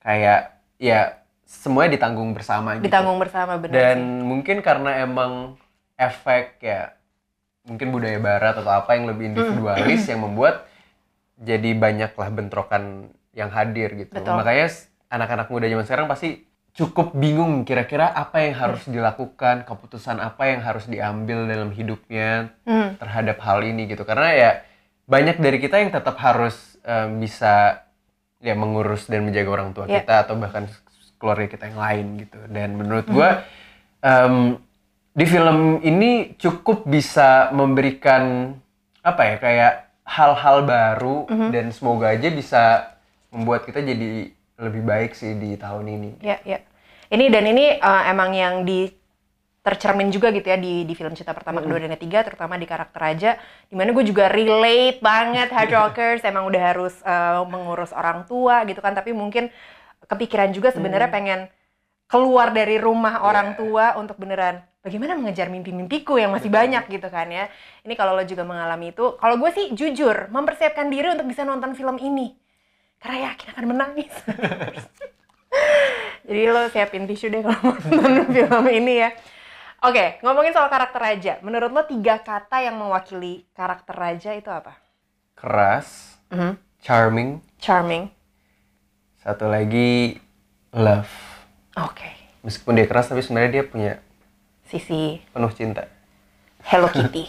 kayak 0.00 0.40
ya 0.78 1.18
semuanya 1.44 1.98
ditanggung 1.98 2.32
bersama 2.32 2.78
gitu. 2.78 2.88
Ditanggung 2.88 3.18
bersama 3.18 3.58
bener 3.58 3.74
Dan 3.74 3.98
sih. 3.98 4.24
mungkin 4.24 4.56
karena 4.60 5.02
emang 5.02 5.58
efek 5.94 6.62
ya 6.62 6.94
mungkin 7.64 7.90
budaya 7.90 8.16
barat 8.18 8.54
atau 8.54 8.70
apa 8.70 8.94
yang 8.94 9.04
Hmm. 9.04 9.12
lebih 9.12 9.24
individualis 9.32 10.02
yang 10.06 10.20
membuat 10.22 10.64
jadi 11.36 11.74
banyaklah 11.74 12.30
bentrokan 12.30 13.10
yang 13.34 13.50
hadir 13.50 13.90
gitu. 13.98 14.14
Betul. 14.14 14.36
Makanya 14.36 14.68
anak-anak 15.10 15.48
muda 15.50 15.66
zaman 15.66 15.84
sekarang 15.84 16.06
pasti 16.06 16.46
cukup 16.74 17.14
bingung 17.14 17.62
kira-kira 17.62 18.10
apa 18.10 18.42
yang 18.42 18.58
harus 18.58 18.82
dilakukan, 18.84 19.62
keputusan 19.62 20.18
apa 20.18 20.50
yang 20.50 20.60
harus 20.60 20.84
diambil 20.84 21.46
dalam 21.46 21.70
hidupnya 21.70 22.50
Hmm, 22.66 22.98
terhadap 22.98 23.38
hal 23.38 23.62
ini 23.62 23.86
gitu. 23.86 24.02
Karena 24.02 24.28
ya 24.30 24.50
banyak 25.06 25.38
dari 25.38 25.58
kita 25.58 25.78
yang 25.78 25.94
tetap 25.94 26.18
harus 26.18 26.74
em, 26.82 27.22
bisa 27.22 27.78
ya 28.42 28.52
mengurus 28.52 29.06
dan 29.06 29.22
menjaga 29.22 29.50
orang 29.52 29.70
tua 29.70 29.86
Iya. 29.86 30.02
kita 30.02 30.14
atau 30.20 30.34
bahkan 30.34 30.66
keluarga 31.16 31.46
kita 31.46 31.70
yang 31.70 31.78
lain 31.78 32.06
gitu. 32.20 32.38
Dan 32.50 32.74
menurut 32.74 33.06
gua 33.06 33.46
em, 34.00 34.58
di 35.10 35.24
film 35.24 35.78
ini 35.80 36.34
cukup 36.34 36.82
bisa 36.84 37.54
memberikan 37.54 38.50
apa 38.98 39.22
ya 39.22 39.36
kayak 39.38 39.72
hal-hal 40.02 40.66
baru 40.66 41.30
Mhm. 41.30 41.48
dan 41.54 41.66
semoga 41.70 42.10
aja 42.10 42.28
bisa 42.28 42.62
membuat 43.30 43.62
kita 43.62 43.78
jadi 43.78 44.34
lebih 44.58 44.82
baik 44.86 45.12
sih 45.18 45.34
di 45.34 45.58
tahun 45.58 45.86
ini. 45.90 46.10
Ya, 46.22 46.38
ya. 46.46 46.62
Ini 47.10 47.30
dan 47.30 47.44
ini 47.46 47.78
uh, 47.78 48.02
emang 48.10 48.34
yang 48.34 48.66
di 48.66 48.90
tercermin 49.64 50.12
juga 50.12 50.28
gitu 50.28 50.44
ya 50.44 50.60
di 50.60 50.84
di 50.84 50.92
film 50.92 51.16
Cinta 51.16 51.32
Pertama, 51.32 51.64
Kedua, 51.64 51.80
dan 51.80 51.96
Ketiga, 51.96 52.20
terutama 52.20 52.60
di 52.60 52.68
karakter 52.68 53.00
Raja, 53.00 53.30
di 53.72 53.74
mana 53.74 53.96
gue 53.96 54.04
juga 54.04 54.28
relate 54.28 55.00
banget 55.00 55.48
Hard 55.48 55.72
Rockers, 55.72 56.20
emang 56.30 56.44
udah 56.44 56.62
harus 56.62 56.94
uh, 57.00 57.48
mengurus 57.48 57.96
orang 57.96 58.28
tua 58.28 58.68
gitu 58.68 58.84
kan, 58.84 58.92
tapi 58.92 59.16
mungkin 59.16 59.48
kepikiran 60.04 60.52
juga 60.52 60.68
sebenarnya 60.68 61.08
pengen 61.08 61.40
keluar 62.04 62.52
dari 62.52 62.76
rumah 62.76 63.24
orang 63.24 63.56
tua 63.56 63.96
untuk 63.96 64.20
beneran 64.20 64.60
bagaimana 64.84 65.16
mengejar 65.16 65.48
mimpi-mimpiku 65.48 66.20
yang 66.20 66.36
masih 66.36 66.52
banyak 66.52 66.84
gitu 66.92 67.08
kan 67.08 67.32
ya. 67.32 67.48
Ini 67.88 67.96
kalau 67.96 68.12
lo 68.12 68.22
juga 68.28 68.44
mengalami 68.44 68.92
itu, 68.92 69.16
kalau 69.16 69.40
gue 69.40 69.50
sih 69.56 69.72
jujur 69.72 70.28
mempersiapkan 70.28 70.92
diri 70.92 71.08
untuk 71.16 71.24
bisa 71.24 71.42
nonton 71.48 71.72
film 71.72 71.96
ini. 71.96 72.36
Karena 73.04 73.30
yakin 73.30 73.48
akan 73.52 73.64
menangis. 73.68 74.08
Jadi 76.24 76.40
lo 76.48 76.72
siapin 76.72 77.04
tisu 77.04 77.28
deh 77.28 77.44
kalau 77.44 77.60
mau 77.60 77.76
nonton 77.76 78.32
film 78.34 78.64
ini 78.72 79.04
ya. 79.04 79.12
Oke, 79.84 80.16
ngomongin 80.24 80.56
soal 80.56 80.72
karakter 80.72 80.96
Raja. 80.96 81.34
Menurut 81.44 81.68
lo 81.68 81.84
tiga 81.84 82.16
kata 82.16 82.64
yang 82.64 82.80
mewakili 82.80 83.44
karakter 83.52 83.92
Raja 83.92 84.32
itu 84.32 84.48
apa? 84.48 84.80
Keras, 85.36 86.16
charming, 86.80 87.44
Charming. 87.60 88.08
satu 89.20 89.52
lagi 89.52 90.16
love. 90.72 91.12
Oke. 91.76 92.08
Meskipun 92.40 92.80
dia 92.80 92.88
keras 92.88 93.12
tapi 93.12 93.20
sebenarnya 93.20 93.60
dia 93.60 93.64
punya 93.64 93.92
Sisi 94.64 95.20
penuh 95.28 95.52
cinta. 95.52 95.84
Hello 96.64 96.88
Kitty. 96.88 97.28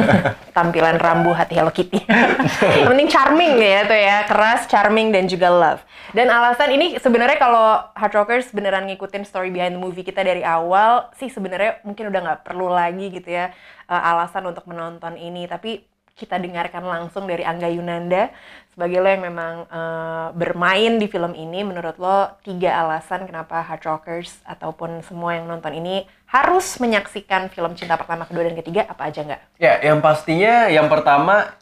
Tampilan 0.56 0.98
rambu 0.98 1.30
hati 1.30 1.54
Hello 1.54 1.70
Kitty. 1.70 2.02
Yang 2.82 2.88
penting 2.90 3.08
charming 3.08 3.54
ya 3.62 3.86
tuh 3.86 3.94
ya, 3.94 4.16
keras, 4.26 4.66
charming 4.66 5.14
dan 5.14 5.30
juga 5.30 5.48
love. 5.54 5.82
Dan 6.10 6.26
alasan 6.26 6.74
ini 6.74 6.98
sebenarnya 6.98 7.38
kalau 7.38 7.78
Hard 7.94 8.14
Rockers 8.18 8.50
beneran 8.50 8.90
ngikutin 8.90 9.22
story 9.22 9.54
behind 9.54 9.78
the 9.78 9.80
movie 9.80 10.02
kita 10.02 10.26
dari 10.26 10.42
awal 10.42 11.08
sih 11.14 11.30
sebenarnya 11.30 11.78
mungkin 11.86 12.10
udah 12.10 12.20
nggak 12.20 12.40
perlu 12.42 12.68
lagi 12.68 13.14
gitu 13.14 13.30
ya 13.30 13.54
eh, 13.86 14.02
alasan 14.02 14.50
untuk 14.50 14.66
menonton 14.66 15.14
ini. 15.14 15.46
Tapi 15.46 15.86
kita 16.12 16.36
dengarkan 16.36 16.84
langsung 16.84 17.24
dari 17.24 17.46
Angga 17.46 17.70
Yunanda 17.72 18.34
sebagai 18.72 19.04
lo 19.04 19.08
yang 19.08 19.24
memang 19.24 19.54
eh, 19.68 20.28
bermain 20.32 20.96
di 20.96 21.06
film 21.06 21.36
ini. 21.36 21.60
Menurut 21.62 21.96
lo 22.00 22.32
tiga 22.40 22.82
alasan 22.82 23.28
kenapa 23.28 23.60
Hard 23.60 23.84
Rockers 23.84 24.40
ataupun 24.48 25.04
semua 25.04 25.36
yang 25.36 25.46
nonton 25.46 25.76
ini 25.76 26.08
harus 26.26 26.80
menyaksikan 26.80 27.52
film 27.52 27.76
Cinta 27.76 28.00
Pertama, 28.00 28.24
Kedua, 28.24 28.48
dan 28.48 28.56
Ketiga 28.56 28.88
apa 28.88 29.12
aja 29.12 29.20
nggak? 29.20 29.42
Ya, 29.60 29.78
yang 29.84 30.00
pastinya 30.00 30.72
yang 30.72 30.88
pertama 30.88 31.52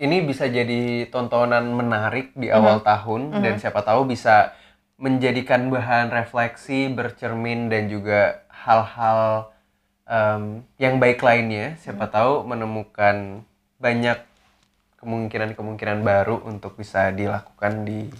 ini 0.00 0.24
bisa 0.24 0.48
jadi 0.48 1.10
tontonan 1.12 1.76
menarik 1.76 2.32
di 2.32 2.48
awal 2.48 2.80
tahun 2.80 3.36
dan 3.44 3.60
siapa 3.60 3.84
tahu 3.84 4.08
bisa 4.08 4.56
menjadikan 4.96 5.68
bahan 5.68 6.08
refleksi, 6.08 6.88
bercermin 6.88 7.68
dan 7.68 7.92
juga 7.92 8.44
hal-hal 8.48 9.52
em, 10.08 10.64
yang 10.80 10.96
baik 10.96 11.20
lainnya. 11.20 11.76
Siapa 11.80 12.08
tahu 12.08 12.48
menemukan 12.48 13.44
banyak 13.76 14.29
kemungkinan-kemungkinan 15.00 16.04
baru 16.04 16.44
untuk 16.44 16.76
bisa 16.76 17.08
dilakukan 17.10 17.88
di 17.88 18.12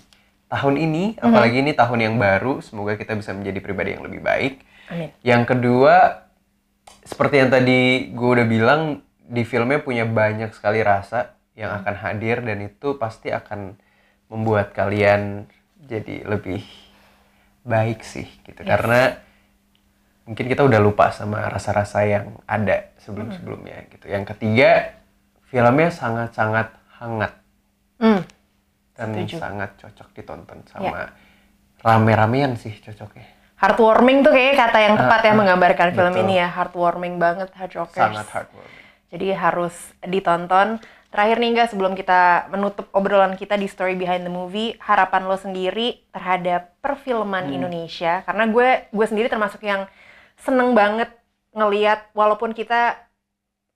tahun 0.50 0.80
ini, 0.80 1.20
apalagi 1.20 1.62
ini 1.62 1.76
tahun 1.76 2.00
yang 2.10 2.16
baru. 2.16 2.64
Semoga 2.64 2.96
kita 2.96 3.14
bisa 3.14 3.36
menjadi 3.36 3.60
pribadi 3.62 3.94
yang 3.94 4.04
lebih 4.04 4.24
baik. 4.24 4.64
Amin. 4.90 5.14
Yang 5.22 5.42
kedua, 5.54 6.26
seperti 7.06 7.44
yang 7.44 7.50
tadi 7.52 8.10
gue 8.10 8.30
udah 8.34 8.46
bilang, 8.48 8.82
di 9.30 9.46
filmnya 9.46 9.78
punya 9.78 10.08
banyak 10.08 10.50
sekali 10.50 10.82
rasa 10.82 11.38
yang 11.54 11.70
akan 11.70 11.94
hadir 12.02 12.42
dan 12.42 12.58
itu 12.66 12.98
pasti 12.98 13.30
akan 13.30 13.78
membuat 14.26 14.74
kalian 14.74 15.46
jadi 15.86 16.26
lebih 16.26 16.66
baik 17.62 18.02
sih 18.02 18.26
gitu. 18.42 18.66
Karena 18.66 19.14
mungkin 20.26 20.46
kita 20.50 20.66
udah 20.66 20.80
lupa 20.82 21.14
sama 21.14 21.46
rasa-rasa 21.46 22.02
yang 22.06 22.42
ada 22.48 22.90
sebelum-sebelumnya 23.02 23.86
gitu. 23.94 24.10
Yang 24.10 24.34
ketiga, 24.34 24.99
filmnya 25.50 25.90
sangat-sangat 25.90 26.70
hangat 26.96 27.32
Hmm. 28.00 28.22
dan 28.96 29.12
Setuju. 29.12 29.36
sangat 29.36 29.70
cocok 29.76 30.08
ditonton 30.14 30.58
sama 30.64 31.12
rame-ramean 31.80 32.56
sih 32.56 32.72
cocoknya. 32.80 33.26
Heartwarming 33.60 34.24
tuh 34.24 34.32
kayaknya 34.32 34.56
kata 34.56 34.78
yang 34.80 34.94
tepat 34.96 35.20
ya 35.20 35.26
Ah, 35.26 35.32
ah, 35.32 35.36
menggambarkan 35.36 35.88
film 35.92 36.12
betul. 36.16 36.22
ini 36.24 36.34
ya. 36.40 36.48
Heartwarming 36.48 37.20
banget 37.20 37.52
Hard 37.52 37.72
Rockers. 37.76 38.00
Sangat 38.08 38.26
heartwarming. 38.32 38.78
Jadi 39.10 39.26
harus 39.36 39.74
ditonton. 40.00 40.80
Terakhir 41.10 41.36
nih 41.36 41.50
enggak 41.52 41.68
sebelum 41.68 41.92
kita 41.92 42.48
menutup 42.48 42.86
obrolan 42.94 43.34
kita 43.34 43.58
di 43.58 43.66
story 43.66 43.98
behind 43.98 44.22
the 44.22 44.30
movie, 44.30 44.78
harapan 44.80 45.26
lo 45.26 45.34
sendiri 45.34 46.06
terhadap 46.08 46.78
perfilman 46.78 47.50
Indonesia 47.50 48.22
karena 48.22 48.46
gue 48.46 48.68
gue 48.88 49.06
sendiri 49.10 49.26
termasuk 49.26 49.60
yang 49.60 49.90
seneng 50.38 50.72
banget 50.72 51.10
ngeliat 51.50 52.08
walaupun 52.14 52.54
kita 52.54 53.10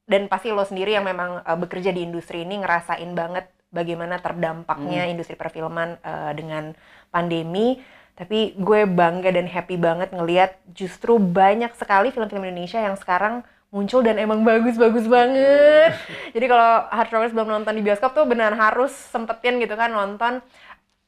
dan 0.04 0.28
pasti 0.28 0.52
lo 0.52 0.64
sendiri 0.64 0.92
yang 0.92 1.04
memang 1.08 1.40
uh, 1.44 1.58
bekerja 1.58 1.90
di 1.92 2.04
industri 2.04 2.44
ini 2.44 2.60
ngerasain 2.60 3.08
banget 3.16 3.48
bagaimana 3.72 4.20
terdampaknya 4.20 5.10
industri 5.10 5.34
perfilman 5.34 5.98
uh, 6.04 6.32
dengan 6.36 6.76
pandemi 7.08 7.80
tapi 8.14 8.54
gue 8.54 8.86
bangga 8.86 9.34
dan 9.34 9.50
happy 9.50 9.74
banget 9.74 10.14
ngelihat 10.14 10.54
justru 10.70 11.18
banyak 11.18 11.74
sekali 11.74 12.14
film-film 12.14 12.46
Indonesia 12.46 12.78
yang 12.78 12.94
sekarang 12.94 13.42
muncul 13.74 14.06
dan 14.06 14.22
emang 14.22 14.46
bagus-bagus 14.46 15.10
banget. 15.10 15.98
Jadi 16.34 16.46
kalau 16.46 16.86
Hard 16.94 17.10
Rockers 17.10 17.34
belum 17.34 17.50
nonton 17.50 17.74
di 17.74 17.82
bioskop 17.82 18.14
tuh 18.14 18.22
benar 18.22 18.54
harus 18.54 18.94
sempetin 18.94 19.58
gitu 19.58 19.74
kan 19.74 19.90
nonton. 19.90 20.38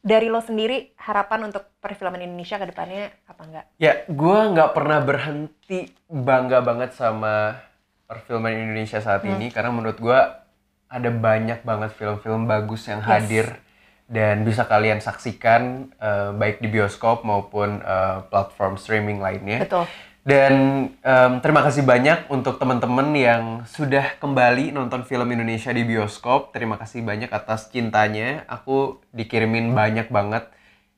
Dari 0.06 0.30
lo 0.30 0.38
sendiri 0.38 0.94
harapan 1.02 1.50
untuk 1.50 1.66
perfilman 1.82 2.22
Indonesia 2.22 2.58
ke 2.58 2.66
depannya 2.70 3.10
apa 3.26 3.42
enggak? 3.42 3.64
Ya, 3.78 4.06
gue 4.06 4.38
nggak 4.54 4.70
pernah 4.74 4.98
berhenti 5.02 5.90
bangga 6.06 6.62
banget 6.62 6.94
sama 6.94 7.58
perfilman 8.06 8.54
Indonesia 8.54 9.02
saat 9.02 9.26
ini 9.26 9.50
karena 9.50 9.74
menurut 9.74 9.98
gue 9.98 10.18
ada 10.86 11.10
banyak 11.10 11.66
banget 11.66 11.90
film-film 11.98 12.46
bagus 12.46 12.86
yang 12.86 13.02
Yes. 13.02 13.10
hadir 13.10 13.46
dan 14.06 14.46
bisa 14.46 14.62
kalian 14.62 15.02
saksikan 15.02 15.90
eh, 15.98 16.30
baik 16.30 16.62
di 16.62 16.70
bioskop 16.70 17.26
maupun 17.26 17.82
eh, 17.82 18.18
platform 18.30 18.78
streaming 18.78 19.18
lainnya. 19.18 19.66
Betul. 19.66 19.84
Dan 20.26 20.54
em, 21.06 21.32
terima 21.38 21.62
kasih 21.62 21.86
banyak 21.86 22.26
untuk 22.34 22.58
teman-teman 22.58 23.14
yang 23.14 23.42
sudah 23.62 24.18
kembali 24.18 24.74
nonton 24.74 25.06
film 25.06 25.30
Indonesia 25.30 25.70
di 25.70 25.86
bioskop. 25.86 26.50
Terima 26.50 26.74
kasih 26.74 27.06
banyak 27.06 27.30
atas 27.30 27.70
cintanya. 27.70 28.42
Aku 28.50 28.98
dikirimin 29.14 29.70
banyak 29.70 30.10
banget 30.10 30.50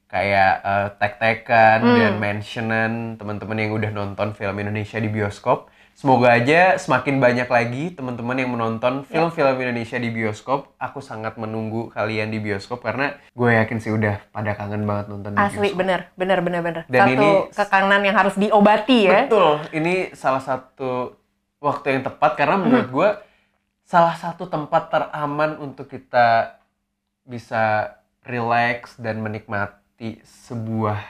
kayak 0.09 0.53
eh, 0.65 0.89
tag-tagan 0.97 1.81
dan 1.85 2.13
mentionan 2.17 2.93
teman-teman 3.21 3.61
yang 3.61 3.77
udah 3.77 3.91
nonton 3.93 4.33
film 4.33 4.57
Indonesia 4.65 4.97
di 4.97 5.13
bioskop. 5.13 5.69
Semoga 5.99 6.31
aja 6.31 6.79
semakin 6.79 7.19
banyak 7.19 7.51
lagi 7.51 7.91
teman-teman 7.91 8.39
yang 8.39 8.55
menonton 8.55 9.03
film-film 9.03 9.59
Indonesia 9.59 9.99
di 9.99 10.15
bioskop. 10.15 10.79
Aku 10.79 11.03
sangat 11.03 11.35
menunggu 11.43 11.91
kalian 11.91 12.31
di 12.31 12.39
bioskop 12.39 12.87
karena 12.87 13.19
gue 13.35 13.51
yakin 13.51 13.83
sih 13.83 13.91
udah 13.91 14.31
pada 14.31 14.55
kangen 14.55 14.87
banget 14.87 15.11
nonton 15.11 15.35
di 15.35 15.43
Asli 15.43 15.75
bioskop. 15.75 15.79
bener, 15.83 16.01
bener, 16.15 16.39
bener, 16.39 16.61
bener. 16.63 16.83
Dan 16.87 17.03
Satu 17.03 17.11
ini- 17.19 17.51
kekangenan 17.51 18.03
yang 18.07 18.15
harus 18.15 18.35
diobati 18.39 19.11
ya. 19.11 19.27
Betul, 19.27 19.59
ini 19.75 20.15
salah 20.15 20.39
satu 20.39 21.19
waktu 21.59 21.99
yang 21.99 22.07
tepat 22.07 22.39
karena 22.39 22.63
menurut 22.63 22.89
gue 22.95 23.09
salah 23.83 24.15
satu 24.15 24.47
tempat 24.47 24.95
teraman 24.95 25.59
untuk 25.59 25.91
kita 25.91 26.63
bisa 27.27 27.99
relax 28.23 28.95
dan 29.03 29.19
menikmati 29.19 30.23
sebuah 30.23 31.03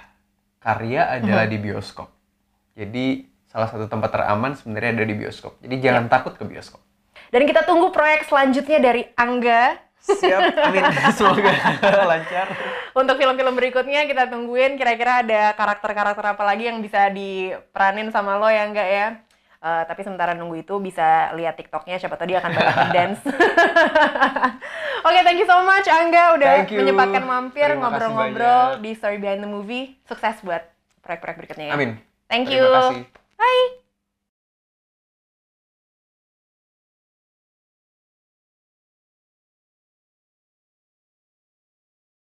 karya 0.65 1.21
adalah 1.21 1.45
di 1.45 1.61
bioskop. 1.61 2.09
Jadi 2.73 3.37
salah 3.59 3.75
satu 3.75 3.91
tempat 3.91 4.15
teraman 4.15 4.55
sebenarnya 4.55 5.03
ada 5.03 5.05
di 5.11 5.15
bioskop. 5.19 5.59
Jadi 5.59 5.83
jangan 5.83 6.07
takut 6.07 6.39
ke 6.39 6.47
bioskop. 6.47 6.79
Dan 7.35 7.43
kita 7.43 7.67
tunggu 7.67 7.91
proyek 7.91 8.31
selanjutnya 8.31 8.79
dari 8.79 9.03
Angga 9.19 9.83
Siap, 9.99 10.41
amin. 10.57 10.83
Semoga 11.19 11.53
lancar. 12.07 12.47
untuk 12.97 13.21
film-film 13.21 13.53
berikutnya 13.59 14.09
kita 14.09 14.31
tungguin 14.31 14.81
kira-kira 14.81 15.21
ada 15.21 15.53
karakter-karakter 15.53 16.25
apa 16.33 16.45
lagi 16.47 16.71
yang 16.71 16.81
bisa 16.81 17.13
diperanin 17.13 18.09
sama 18.09 18.41
lo 18.41 18.49
ya 18.49 18.65
enggak 18.65 18.89
ya. 18.89 19.07
Eh, 19.59 19.83
tapi 19.91 20.07
sementara 20.07 20.39
nunggu 20.39 20.63
itu 20.63 20.79
bisa 20.79 21.35
lihat 21.35 21.59
TikToknya 21.59 21.99
siapa 21.99 22.15
tahu 22.15 22.31
dia 22.31 22.39
akan 22.41 22.51
banyak 22.57 22.89
dance. 22.97 23.21
Oke, 25.07 25.19
thank 25.27 25.43
you 25.43 25.49
so 25.51 25.61
much 25.67 25.85
Angga 25.91 26.39
udah 26.39 26.53
menyempatkan 26.65 27.23
mampir 27.27 27.69
ngobrol-ngobrol 27.77 28.81
di 28.81 28.95
Story 28.95 29.19
Behind 29.21 29.43
the 29.45 29.51
Movie. 29.51 29.99
Sukses 30.09 30.41
buat 30.41 30.63
proyek-proyek 31.05 31.37
berikutnya 31.43 31.67
ya. 31.69 31.75
Amin. 31.75 32.01
Thank 32.31 32.49
you. 32.49 32.65
Terima 32.65 32.81
kasih. 32.97 33.28
Bye. 33.39 33.88